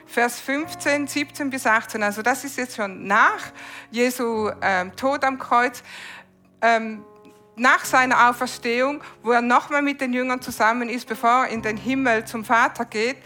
Vers 0.08 0.40
15, 0.40 1.08
17 1.08 1.50
bis 1.50 1.66
18. 1.66 2.04
Also 2.04 2.22
das 2.22 2.44
ist 2.44 2.58
jetzt 2.58 2.76
schon 2.76 3.08
nach 3.08 3.52
Jesu 3.90 4.52
ähm, 4.62 4.96
Tod 4.96 5.24
am 5.24 5.40
Kreuz. 5.40 5.82
Ähm, 6.62 7.04
nach 7.56 7.86
seiner 7.86 8.30
Auferstehung, 8.30 9.02
wo 9.24 9.32
er 9.32 9.42
nochmal 9.42 9.82
mit 9.82 10.02
den 10.02 10.14
Jüngern 10.14 10.42
zusammen 10.42 10.90
ist, 10.90 11.08
bevor 11.08 11.46
er 11.46 11.48
in 11.50 11.62
den 11.62 11.78
Himmel 11.78 12.26
zum 12.26 12.44
Vater 12.44 12.86
geht. 12.86 13.18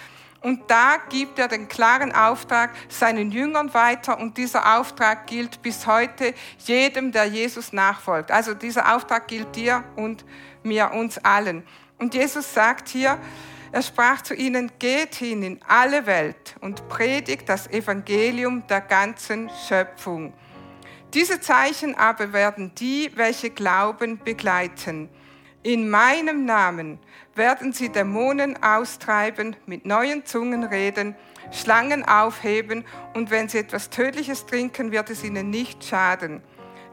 Und 0.42 0.72
da 0.72 0.96
gibt 1.10 1.38
er 1.38 1.50
den 1.50 1.68
klaren 1.68 2.14
Auftrag 2.14 2.72
seinen 2.88 3.32
Jüngern 3.32 3.74
weiter 3.74 4.18
und 4.18 4.38
dieser 4.38 4.78
Auftrag 4.78 5.28
gilt 5.28 5.62
bis 5.62 5.86
heute 5.86 6.34
jedem, 6.60 7.12
der 7.12 7.26
Jesus 7.26 7.74
nachfolgt. 7.74 8.32
Also 8.32 8.54
dieser 8.54 8.96
Auftrag 8.96 9.28
gilt 9.28 9.56
dir 9.56 9.84
und 9.98 10.24
mir, 10.64 10.92
uns 10.92 11.18
allen. 11.18 11.64
Und 11.98 12.14
Jesus 12.14 12.54
sagt 12.54 12.88
hier, 12.88 13.20
er 13.72 13.82
sprach 13.84 14.22
zu 14.22 14.34
ihnen, 14.34 14.72
geht 14.80 15.16
hin 15.16 15.44
in 15.44 15.60
alle 15.68 16.06
Welt 16.06 16.56
und 16.62 16.88
predigt 16.88 17.50
das 17.50 17.68
Evangelium 17.68 18.66
der 18.68 18.82
ganzen 18.82 19.50
Schöpfung. 19.68 20.34
Diese 21.14 21.42
Zeichen 21.42 21.96
aber 21.96 22.34
werden 22.34 22.74
die, 22.76 23.12
welche 23.16 23.50
glauben, 23.50 24.20
begleiten. 24.24 25.10
In 25.64 25.90
meinem 25.90 26.46
Namen 26.46 27.00
werden 27.36 27.74
sie 27.74 27.90
Dämonen 27.90 28.62
austreiben, 28.62 29.56
mit 29.66 29.86
neuen 29.86 30.26
Zungen 30.26 30.64
reden, 30.64 31.16
Schlangen 31.52 32.08
aufheben 32.08 32.86
und 33.16 33.32
wenn 33.32 33.50
sie 33.50 33.58
etwas 33.58 33.90
Tödliches 33.90 34.46
trinken, 34.46 34.92
wird 34.92 35.10
es 35.10 35.24
ihnen 35.24 35.50
nicht 35.50 35.84
schaden. 35.84 36.44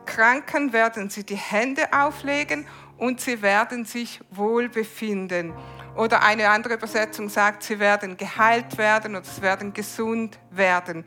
Kranken 0.07 0.73
werden 0.73 1.11
sie 1.11 1.25
die 1.25 1.37
Hände 1.37 1.93
auflegen 1.93 2.67
und 2.97 3.21
sie 3.21 3.43
werden 3.43 3.85
sich 3.85 4.21
wohl 4.31 4.71
befinden. 4.71 5.53
Oder 5.95 6.23
eine 6.23 6.49
andere 6.49 6.75
Übersetzung 6.75 7.29
sagt, 7.29 7.63
sie 7.63 7.79
werden 7.79 8.17
geheilt 8.17 8.79
werden 8.79 9.15
oder 9.15 9.25
sie 9.25 9.43
werden 9.43 9.73
gesund 9.75 10.39
werden. 10.51 11.05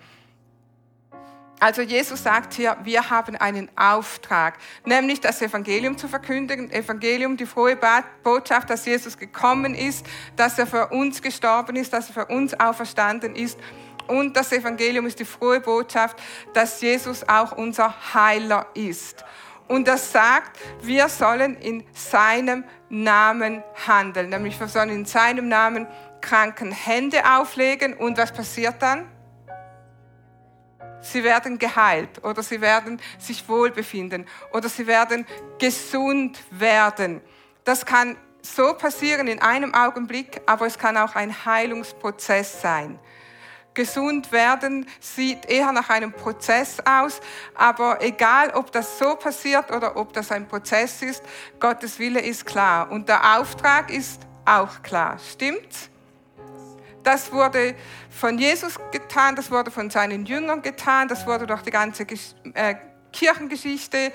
Also 1.59 1.81
Jesus 1.81 2.23
sagt 2.23 2.53
hier, 2.53 2.77
wir 2.83 3.09
haben 3.09 3.35
einen 3.35 3.69
Auftrag, 3.75 4.57
nämlich 4.85 5.19
das 5.19 5.41
Evangelium 5.41 5.97
zu 5.97 6.07
verkündigen. 6.07 6.71
Evangelium, 6.71 7.35
die 7.35 7.45
frohe 7.45 7.77
Botschaft, 8.23 8.69
dass 8.69 8.85
Jesus 8.85 9.17
gekommen 9.17 9.75
ist, 9.75 10.05
dass 10.37 10.57
er 10.57 10.67
für 10.67 10.87
uns 10.87 11.21
gestorben 11.21 11.75
ist, 11.75 11.91
dass 11.91 12.09
er 12.09 12.13
für 12.13 12.25
uns 12.33 12.57
auferstanden 12.57 13.35
ist. 13.35 13.59
Und 14.07 14.37
das 14.37 14.53
Evangelium 14.53 15.05
ist 15.05 15.19
die 15.19 15.25
frohe 15.25 15.59
Botschaft, 15.59 16.17
dass 16.53 16.81
Jesus 16.81 17.27
auch 17.27 17.51
unser 17.51 17.93
Heiler 18.13 18.67
ist. 18.73 19.25
Und 19.67 19.87
er 19.87 19.97
sagt, 19.97 20.57
wir 20.81 21.09
sollen 21.09 21.55
in 21.57 21.83
seinem 21.93 22.63
Namen 22.89 23.63
handeln, 23.85 24.29
nämlich 24.29 24.59
wir 24.59 24.67
sollen 24.67 24.89
in 24.89 25.05
seinem 25.05 25.47
Namen 25.47 25.87
kranken 26.21 26.71
Hände 26.71 27.21
auflegen. 27.37 27.93
Und 27.93 28.17
was 28.17 28.31
passiert 28.31 28.81
dann? 28.81 29.05
Sie 31.01 31.23
werden 31.23 31.57
geheilt 31.57 32.23
oder 32.23 32.43
sie 32.43 32.61
werden 32.61 33.01
sich 33.17 33.47
wohlbefinden 33.47 34.27
oder 34.51 34.69
sie 34.69 34.87
werden 34.87 35.25
gesund 35.57 36.39
werden. 36.51 37.21
Das 37.63 37.85
kann 37.85 38.17
so 38.41 38.73
passieren 38.73 39.27
in 39.27 39.41
einem 39.41 39.73
Augenblick, 39.73 40.41
aber 40.45 40.65
es 40.65 40.77
kann 40.77 40.97
auch 40.97 41.15
ein 41.15 41.45
Heilungsprozess 41.45 42.61
sein. 42.61 42.99
Gesund 43.73 44.31
werden 44.31 44.87
sieht 44.99 45.45
eher 45.45 45.71
nach 45.71 45.89
einem 45.89 46.11
Prozess 46.11 46.77
aus, 46.85 47.21
aber 47.53 48.01
egal, 48.01 48.51
ob 48.51 48.71
das 48.71 48.97
so 48.97 49.15
passiert 49.15 49.71
oder 49.71 49.95
ob 49.95 50.11
das 50.13 50.31
ein 50.31 50.47
Prozess 50.47 51.01
ist, 51.01 51.23
Gottes 51.59 51.99
Wille 51.99 52.19
ist 52.19 52.45
klar 52.45 52.91
und 52.91 53.07
der 53.07 53.37
Auftrag 53.37 53.91
ist 53.91 54.21
auch 54.45 54.81
klar. 54.81 55.17
Stimmt's? 55.19 55.89
Das 57.09 57.31
wurde 57.31 57.73
von 58.11 58.37
Jesus 58.37 58.75
getan, 58.91 59.35
das 59.35 59.49
wurde 59.49 59.71
von 59.71 59.89
seinen 59.89 60.27
Jüngern 60.27 60.61
getan, 60.61 61.07
das 61.07 61.25
wurde 61.25 61.47
durch 61.47 61.63
die 61.63 61.71
ganze 61.71 62.05
äh, 62.53 62.75
Kirchengeschichte 63.11 64.11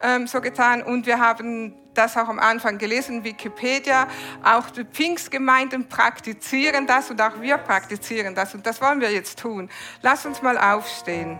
ähm, 0.00 0.26
so 0.26 0.40
getan. 0.40 0.82
Und 0.82 1.04
wir 1.04 1.18
haben 1.18 1.74
das 1.92 2.16
auch 2.16 2.26
am 2.26 2.38
Anfang 2.38 2.78
gelesen, 2.78 3.22
Wikipedia. 3.22 4.08
Auch 4.42 4.70
die 4.70 4.86
Pfingstgemeinden 4.86 5.88
praktizieren 5.90 6.86
das 6.86 7.10
und 7.10 7.20
auch 7.20 7.38
wir 7.38 7.58
praktizieren 7.58 8.34
das. 8.34 8.54
Und 8.54 8.64
das 8.64 8.80
wollen 8.80 9.02
wir 9.02 9.12
jetzt 9.12 9.38
tun. 9.38 9.68
Lass 10.00 10.24
uns 10.24 10.40
mal 10.40 10.56
aufstehen. 10.56 11.38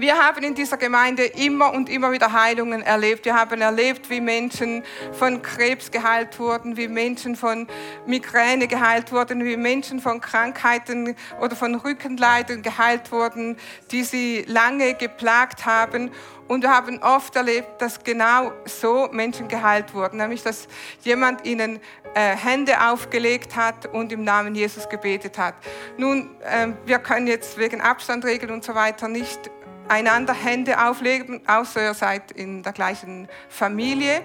Wir 0.00 0.16
haben 0.16 0.42
in 0.42 0.54
dieser 0.54 0.78
Gemeinde 0.78 1.26
immer 1.26 1.74
und 1.74 1.90
immer 1.90 2.10
wieder 2.10 2.32
Heilungen 2.32 2.80
erlebt. 2.80 3.26
Wir 3.26 3.34
haben 3.34 3.60
erlebt, 3.60 4.08
wie 4.08 4.22
Menschen 4.22 4.82
von 5.12 5.42
Krebs 5.42 5.90
geheilt 5.90 6.38
wurden, 6.38 6.78
wie 6.78 6.88
Menschen 6.88 7.36
von 7.36 7.66
Migräne 8.06 8.66
geheilt 8.66 9.12
wurden, 9.12 9.44
wie 9.44 9.58
Menschen 9.58 10.00
von 10.00 10.22
Krankheiten 10.22 11.14
oder 11.42 11.54
von 11.54 11.74
Rückenleiden 11.74 12.62
geheilt 12.62 13.12
wurden, 13.12 13.58
die 13.90 14.02
sie 14.02 14.46
lange 14.48 14.94
geplagt 14.94 15.66
haben. 15.66 16.10
Und 16.48 16.62
wir 16.62 16.70
haben 16.70 17.02
oft 17.02 17.36
erlebt, 17.36 17.82
dass 17.82 18.02
genau 18.02 18.52
so 18.64 19.06
Menschen 19.12 19.48
geheilt 19.48 19.92
wurden, 19.92 20.16
nämlich 20.16 20.42
dass 20.42 20.66
jemand 21.02 21.46
ihnen 21.46 21.78
äh, 22.14 22.34
Hände 22.36 22.88
aufgelegt 22.88 23.54
hat 23.54 23.86
und 23.86 24.12
im 24.12 24.24
Namen 24.24 24.54
Jesus 24.54 24.88
gebetet 24.88 25.36
hat. 25.36 25.54
Nun, 25.98 26.30
äh, 26.40 26.68
wir 26.86 27.00
können 27.00 27.26
jetzt 27.26 27.58
wegen 27.58 27.82
Abstandregeln 27.82 28.50
und 28.50 28.64
so 28.64 28.74
weiter 28.74 29.06
nicht 29.06 29.50
einander 29.90 30.32
Hände 30.32 30.82
auflegen, 30.82 31.40
außer 31.46 31.82
ihr 31.82 31.94
seid 31.94 32.30
in 32.30 32.62
der 32.62 32.72
gleichen 32.72 33.28
Familie. 33.48 34.22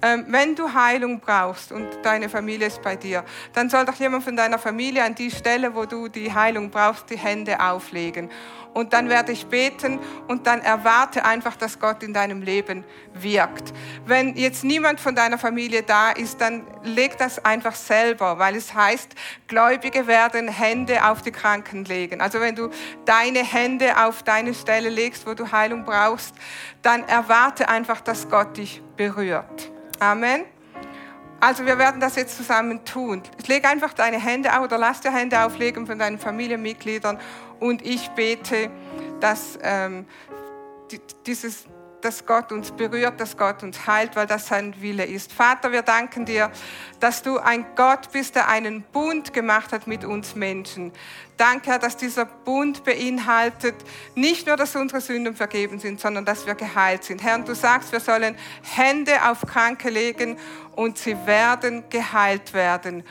Ähm, 0.00 0.24
wenn 0.28 0.56
du 0.56 0.72
Heilung 0.72 1.20
brauchst 1.20 1.70
und 1.70 1.86
deine 2.02 2.28
Familie 2.28 2.66
ist 2.66 2.82
bei 2.82 2.96
dir, 2.96 3.24
dann 3.52 3.70
soll 3.70 3.84
doch 3.84 3.94
jemand 3.94 4.24
von 4.24 4.34
deiner 4.34 4.58
Familie 4.58 5.04
an 5.04 5.14
die 5.14 5.30
Stelle, 5.30 5.74
wo 5.76 5.84
du 5.84 6.08
die 6.08 6.32
Heilung 6.32 6.70
brauchst, 6.70 7.08
die 7.10 7.18
Hände 7.18 7.60
auflegen. 7.60 8.28
Und 8.74 8.92
dann 8.92 9.08
werde 9.08 9.32
ich 9.32 9.46
beten 9.46 9.98
und 10.28 10.46
dann 10.46 10.60
erwarte 10.60 11.24
einfach, 11.24 11.56
dass 11.56 11.78
Gott 11.78 12.02
in 12.02 12.14
deinem 12.14 12.40
Leben 12.42 12.84
wirkt. 13.12 13.72
Wenn 14.06 14.34
jetzt 14.36 14.64
niemand 14.64 14.98
von 14.98 15.14
deiner 15.14 15.38
Familie 15.38 15.82
da 15.82 16.10
ist, 16.10 16.40
dann 16.40 16.66
leg 16.82 17.18
das 17.18 17.44
einfach 17.44 17.74
selber, 17.74 18.38
weil 18.38 18.56
es 18.56 18.74
heißt, 18.74 19.14
Gläubige 19.46 20.06
werden 20.06 20.48
Hände 20.48 21.04
auf 21.04 21.22
die 21.22 21.32
Kranken 21.32 21.84
legen. 21.84 22.20
Also 22.20 22.40
wenn 22.40 22.54
du 22.54 22.70
deine 23.04 23.40
Hände 23.40 24.04
auf 24.04 24.22
deine 24.22 24.54
Stelle 24.54 24.88
legst, 24.88 25.26
wo 25.26 25.34
du 25.34 25.52
Heilung 25.52 25.84
brauchst, 25.84 26.34
dann 26.80 27.06
erwarte 27.08 27.68
einfach, 27.68 28.00
dass 28.00 28.28
Gott 28.28 28.56
dich 28.56 28.82
berührt. 28.96 29.70
Amen. 30.00 30.44
Also 31.42 31.66
wir 31.66 31.76
werden 31.76 32.00
das 32.00 32.14
jetzt 32.14 32.36
zusammen 32.36 32.84
tun. 32.84 33.20
Leg 33.48 33.64
einfach 33.64 33.92
deine 33.94 34.20
Hände 34.20 34.56
auf 34.56 34.62
oder 34.62 34.78
lass 34.78 35.00
dir 35.00 35.12
Hände 35.12 35.44
auflegen 35.44 35.88
von 35.88 35.98
deinen 35.98 36.20
Familienmitgliedern 36.20 37.18
und 37.62 37.86
ich 37.86 38.08
bete, 38.10 38.70
dass 39.20 39.58
ähm, 39.62 40.06
dieses 41.26 41.64
dass 42.02 42.26
Gott 42.26 42.50
uns 42.50 42.72
berührt, 42.72 43.20
dass 43.20 43.36
Gott 43.36 43.62
uns 43.62 43.86
heilt, 43.86 44.16
weil 44.16 44.26
das 44.26 44.48
sein 44.48 44.74
Wille 44.80 45.04
ist. 45.04 45.32
Vater, 45.32 45.70
wir 45.70 45.82
danken 45.82 46.26
dir, 46.26 46.50
dass 46.98 47.22
du 47.22 47.38
ein 47.38 47.64
Gott 47.76 48.10
bist, 48.10 48.34
der 48.34 48.48
einen 48.48 48.82
Bund 48.82 49.32
gemacht 49.32 49.72
hat 49.72 49.86
mit 49.86 50.04
uns 50.04 50.34
Menschen. 50.34 50.92
Danke, 51.36 51.70
Herr, 51.70 51.78
dass 51.78 51.96
dieser 51.96 52.24
Bund 52.24 52.82
beinhaltet 52.82 53.76
nicht 54.16 54.48
nur, 54.48 54.56
dass 54.56 54.74
unsere 54.74 55.00
Sünden 55.00 55.36
vergeben 55.36 55.78
sind, 55.78 56.00
sondern 56.00 56.24
dass 56.24 56.44
wir 56.44 56.56
geheilt 56.56 57.04
sind. 57.04 57.22
Herr, 57.22 57.36
und 57.36 57.46
du 57.46 57.54
sagst, 57.54 57.92
wir 57.92 58.00
sollen 58.00 58.36
Hände 58.62 59.12
auf 59.30 59.42
Kranke 59.42 59.88
legen 59.88 60.38
und 60.74 60.98
sie 60.98 61.16
werden 61.24 61.84
geheilt 61.88 62.52
werden. 62.52 63.04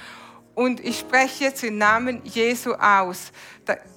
Und 0.62 0.80
ich 0.80 1.00
spreche 1.00 1.46
jetzt 1.46 1.64
im 1.64 1.80
Namen 1.80 2.22
Jesu 2.24 2.74
aus. 2.74 3.32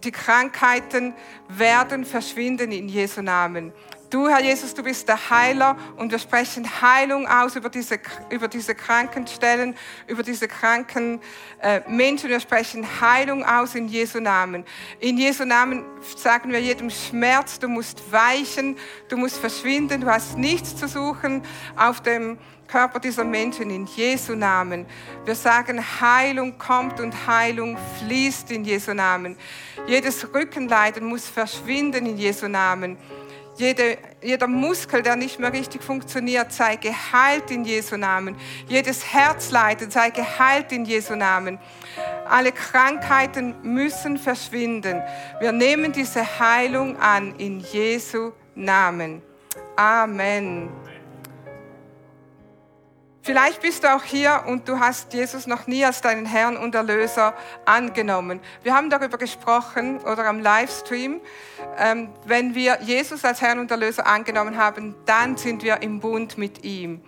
Die 0.03 0.11
Krankheiten 0.11 1.13
werden 1.47 2.07
verschwinden 2.07 2.73
in 2.73 2.89
Jesu 2.89 3.21
Namen. 3.21 3.71
Du, 4.09 4.29
Herr 4.29 4.41
Jesus, 4.41 4.73
du 4.73 4.83
bist 4.83 5.07
der 5.07 5.29
Heiler 5.29 5.77
und 5.97 6.11
wir 6.11 6.19
sprechen 6.19 6.67
Heilung 6.81 7.27
aus 7.27 7.57
über 7.57 7.69
diese, 7.69 7.99
über 8.31 8.49
diese 8.49 8.75
kranken 8.75 9.27
Stellen, 9.27 9.77
über 10.07 10.23
diese 10.23 10.49
kranken 10.49 11.21
äh, 11.61 11.81
Menschen. 11.87 12.31
Wir 12.31 12.41
sprechen 12.41 12.87
Heilung 12.99 13.45
aus 13.45 13.75
in 13.75 13.87
Jesu 13.89 14.21
Namen. 14.21 14.65
In 15.01 15.19
Jesu 15.19 15.45
Namen 15.45 15.85
sagen 16.17 16.51
wir 16.51 16.63
jedem 16.63 16.89
Schmerz, 16.89 17.59
du 17.59 17.69
musst 17.69 18.11
weichen, 18.11 18.79
du 19.09 19.19
musst 19.19 19.37
verschwinden, 19.37 20.01
du 20.01 20.07
hast 20.07 20.39
nichts 20.39 20.77
zu 20.77 20.89
suchen 20.89 21.43
auf 21.77 22.01
dem 22.01 22.39
Körper 22.67 23.01
dieser 23.01 23.25
Menschen 23.25 23.71
in 23.71 23.87
Jesu 23.87 24.35
Namen. 24.35 24.87
Wir 25.25 25.35
sagen, 25.35 25.83
Heilung 26.01 26.59
kommt 26.59 27.01
und 27.01 27.27
Heilung 27.27 27.79
fließt 27.99 28.51
in 28.51 28.65
Jesu 28.65 28.95
Namen. 28.95 29.37
Jedes 29.87 30.35
Rückenleiden 30.35 31.05
muss 31.07 31.29
verschwinden 31.29 32.07
in 32.07 32.17
Jesu 32.17 32.49
Namen. 32.49 32.97
Jede, 33.57 33.99
jeder 34.21 34.49
Muskel, 34.49 35.03
der 35.03 35.15
nicht 35.15 35.39
mehr 35.39 35.53
richtig 35.53 35.83
funktioniert, 35.83 36.53
sei 36.53 36.75
geheilt 36.75 37.53
in 37.53 37.65
Jesu 37.65 37.97
Namen. 37.97 38.37
Jedes 38.67 39.13
Herzleiden 39.13 39.93
sei 39.93 40.11
geheilt 40.11 40.73
in 40.73 40.85
Jesu 40.85 41.15
Namen. 41.15 41.61
Alle 42.29 42.51
Krankheiten 42.51 43.55
müssen 43.63 44.19
verschwinden. 44.19 45.03
Wir 45.39 45.53
nehmen 45.53 45.93
diese 45.93 46.41
Heilung 46.41 46.97
an 46.97 47.37
in 47.37 47.61
Jesu 47.61 48.33
Namen. 48.57 49.23
Amen. 49.77 50.69
Vielleicht 53.25 53.63
bist 53.63 53.85
du 53.85 53.95
auch 53.95 54.03
hier 54.03 54.45
und 54.47 54.69
du 54.69 54.81
hast 54.81 55.15
Jesus 55.15 55.47
noch 55.47 55.67
nie 55.67 55.83
als 55.83 56.03
deinen 56.03 56.27
Herrn 56.27 56.59
und 56.59 56.75
Erlöser 56.75 57.33
angenommen. 57.65 58.39
Wir 58.63 58.75
haben 58.75 58.91
darüber 58.91 59.17
gesprochen 59.17 59.97
oder 60.01 60.27
am 60.27 60.41
Livestream. 60.41 61.23
Ähm, 61.79 62.11
wenn 62.27 62.55
wir 62.55 62.81
Jesus 62.83 63.25
als 63.25 63.41
Herrn 63.41 63.61
und 63.61 63.71
Erlöser 63.71 64.07
angenommen 64.07 64.59
haben, 64.59 64.95
dann 65.07 65.39
sind 65.39 65.63
wir 65.63 65.81
im 65.81 66.01
Bund 66.01 66.37
mit 66.37 66.65
ihm. 66.65 67.01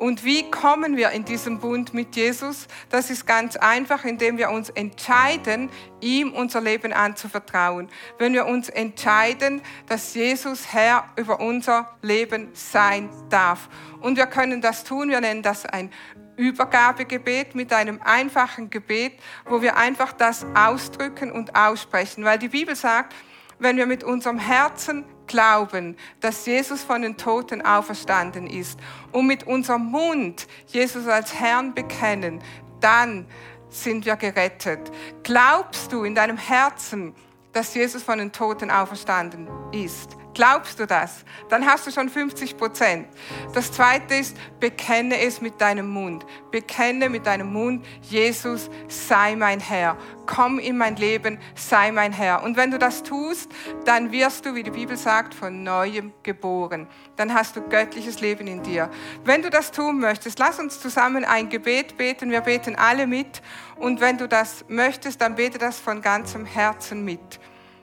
Und 0.00 0.24
wie 0.24 0.50
kommen 0.50 0.96
wir 0.96 1.10
in 1.10 1.26
diesen 1.26 1.58
Bund 1.58 1.92
mit 1.92 2.16
Jesus? 2.16 2.68
Das 2.88 3.10
ist 3.10 3.26
ganz 3.26 3.56
einfach, 3.56 4.06
indem 4.06 4.38
wir 4.38 4.48
uns 4.48 4.70
entscheiden, 4.70 5.68
ihm 6.00 6.32
unser 6.32 6.62
Leben 6.62 6.94
anzuvertrauen. 6.94 7.90
Wenn 8.16 8.32
wir 8.32 8.46
uns 8.46 8.70
entscheiden, 8.70 9.60
dass 9.88 10.14
Jesus 10.14 10.72
Herr 10.72 11.04
über 11.16 11.38
unser 11.38 11.98
Leben 12.00 12.48
sein 12.54 13.10
darf. 13.28 13.68
Und 14.00 14.16
wir 14.16 14.26
können 14.26 14.60
das 14.60 14.84
tun, 14.84 15.10
wir 15.10 15.20
nennen 15.20 15.42
das 15.42 15.66
ein 15.66 15.90
Übergabegebet 16.36 17.54
mit 17.54 17.72
einem 17.72 18.00
einfachen 18.02 18.70
Gebet, 18.70 19.12
wo 19.44 19.60
wir 19.60 19.76
einfach 19.76 20.12
das 20.12 20.46
ausdrücken 20.54 21.30
und 21.30 21.54
aussprechen. 21.54 22.24
Weil 22.24 22.38
die 22.38 22.48
Bibel 22.48 22.74
sagt, 22.74 23.14
wenn 23.58 23.76
wir 23.76 23.86
mit 23.86 24.02
unserem 24.02 24.38
Herzen 24.38 25.04
glauben, 25.26 25.96
dass 26.20 26.46
Jesus 26.46 26.82
von 26.82 27.02
den 27.02 27.16
Toten 27.16 27.62
auferstanden 27.62 28.46
ist 28.46 28.80
und 29.12 29.26
mit 29.26 29.46
unserem 29.46 29.84
Mund 29.84 30.48
Jesus 30.66 31.06
als 31.06 31.38
Herrn 31.38 31.74
bekennen, 31.74 32.42
dann 32.80 33.26
sind 33.68 34.06
wir 34.06 34.16
gerettet. 34.16 34.90
Glaubst 35.22 35.92
du 35.92 36.04
in 36.04 36.14
deinem 36.14 36.38
Herzen, 36.38 37.14
dass 37.52 37.74
Jesus 37.74 38.02
von 38.02 38.18
den 38.18 38.32
Toten 38.32 38.70
auferstanden 38.70 39.46
ist? 39.72 40.16
Glaubst 40.40 40.80
du 40.80 40.86
das? 40.86 41.22
Dann 41.50 41.66
hast 41.66 41.86
du 41.86 41.90
schon 41.90 42.08
50 42.08 42.56
Prozent. 42.56 43.06
Das 43.52 43.72
zweite 43.72 44.14
ist, 44.14 44.34
bekenne 44.58 45.20
es 45.20 45.42
mit 45.42 45.60
deinem 45.60 45.90
Mund. 45.90 46.24
Bekenne 46.50 47.10
mit 47.10 47.26
deinem 47.26 47.52
Mund, 47.52 47.84
Jesus, 48.00 48.70
sei 48.88 49.36
mein 49.36 49.60
Herr. 49.60 49.98
Komm 50.24 50.58
in 50.58 50.78
mein 50.78 50.96
Leben, 50.96 51.38
sei 51.54 51.92
mein 51.92 52.14
Herr. 52.14 52.42
Und 52.42 52.56
wenn 52.56 52.70
du 52.70 52.78
das 52.78 53.02
tust, 53.02 53.52
dann 53.84 54.12
wirst 54.12 54.46
du, 54.46 54.54
wie 54.54 54.62
die 54.62 54.70
Bibel 54.70 54.96
sagt, 54.96 55.34
von 55.34 55.62
neuem 55.62 56.14
geboren. 56.22 56.86
Dann 57.16 57.34
hast 57.34 57.56
du 57.56 57.60
göttliches 57.60 58.22
Leben 58.22 58.46
in 58.46 58.62
dir. 58.62 58.88
Wenn 59.26 59.42
du 59.42 59.50
das 59.50 59.72
tun 59.72 60.00
möchtest, 60.00 60.38
lass 60.38 60.58
uns 60.58 60.80
zusammen 60.80 61.26
ein 61.26 61.50
Gebet 61.50 61.98
beten. 61.98 62.30
Wir 62.30 62.40
beten 62.40 62.76
alle 62.76 63.06
mit. 63.06 63.42
Und 63.76 64.00
wenn 64.00 64.16
du 64.16 64.26
das 64.26 64.64
möchtest, 64.68 65.20
dann 65.20 65.34
bete 65.34 65.58
das 65.58 65.78
von 65.78 66.00
ganzem 66.00 66.46
Herzen 66.46 67.04
mit. 67.04 67.38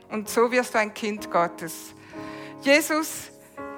Und 0.10 0.28
so 0.28 0.52
wirst 0.52 0.74
du 0.74 0.80
ein 0.80 0.96
Kind 0.96 1.30
Gottes. 1.30 1.94
Jesus, 2.62 3.32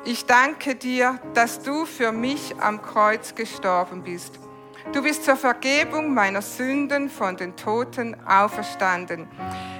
ich 0.06 0.26
danke 0.26 0.76
dir, 0.76 1.20
dass 1.34 1.62
du 1.62 1.86
für 1.86 2.12
mich 2.12 2.56
am 2.60 2.82
Kreuz 2.82 3.36
gestorben 3.36 4.04
bist. 4.04 4.40
Du 4.94 5.04
bist 5.04 5.26
zur 5.26 5.36
Vergebung 5.36 6.14
meiner 6.14 6.42
Sünden 6.42 7.10
von 7.10 7.38
den 7.38 7.56
Toten 7.56 8.16
auferstanden. 8.26 9.28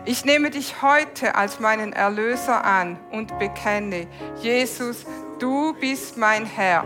Ich 0.06 0.26
nehme 0.26 0.52
dich 0.52 0.82
heute 0.82 1.36
als 1.36 1.60
meinen 1.60 1.94
Erlöser 1.94 2.64
an 2.64 3.00
und 3.12 3.40
bekenne, 3.40 4.08
Jesus, 4.42 5.06
du 5.40 5.74
bist 5.74 6.18
mein 6.18 6.46
Herr. 6.46 6.84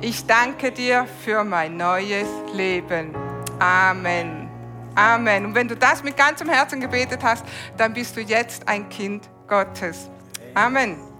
Ich 0.00 0.26
danke 0.26 0.72
dir 0.72 1.06
für 1.24 1.44
mein 1.44 1.76
neues 1.76 2.28
Leben. 2.52 3.14
Amen. 3.58 4.50
Amen. 4.94 5.46
Und 5.46 5.54
wenn 5.54 5.68
du 5.68 5.76
das 5.76 6.02
mit 6.02 6.16
ganzem 6.16 6.48
Herzen 6.48 6.80
gebetet 6.80 7.20
hast, 7.22 7.44
dann 7.76 7.94
bist 7.94 8.16
du 8.16 8.20
jetzt 8.20 8.68
ein 8.68 8.88
Kind 8.88 9.30
Gottes. 9.46 10.10
Amen. 10.54 11.11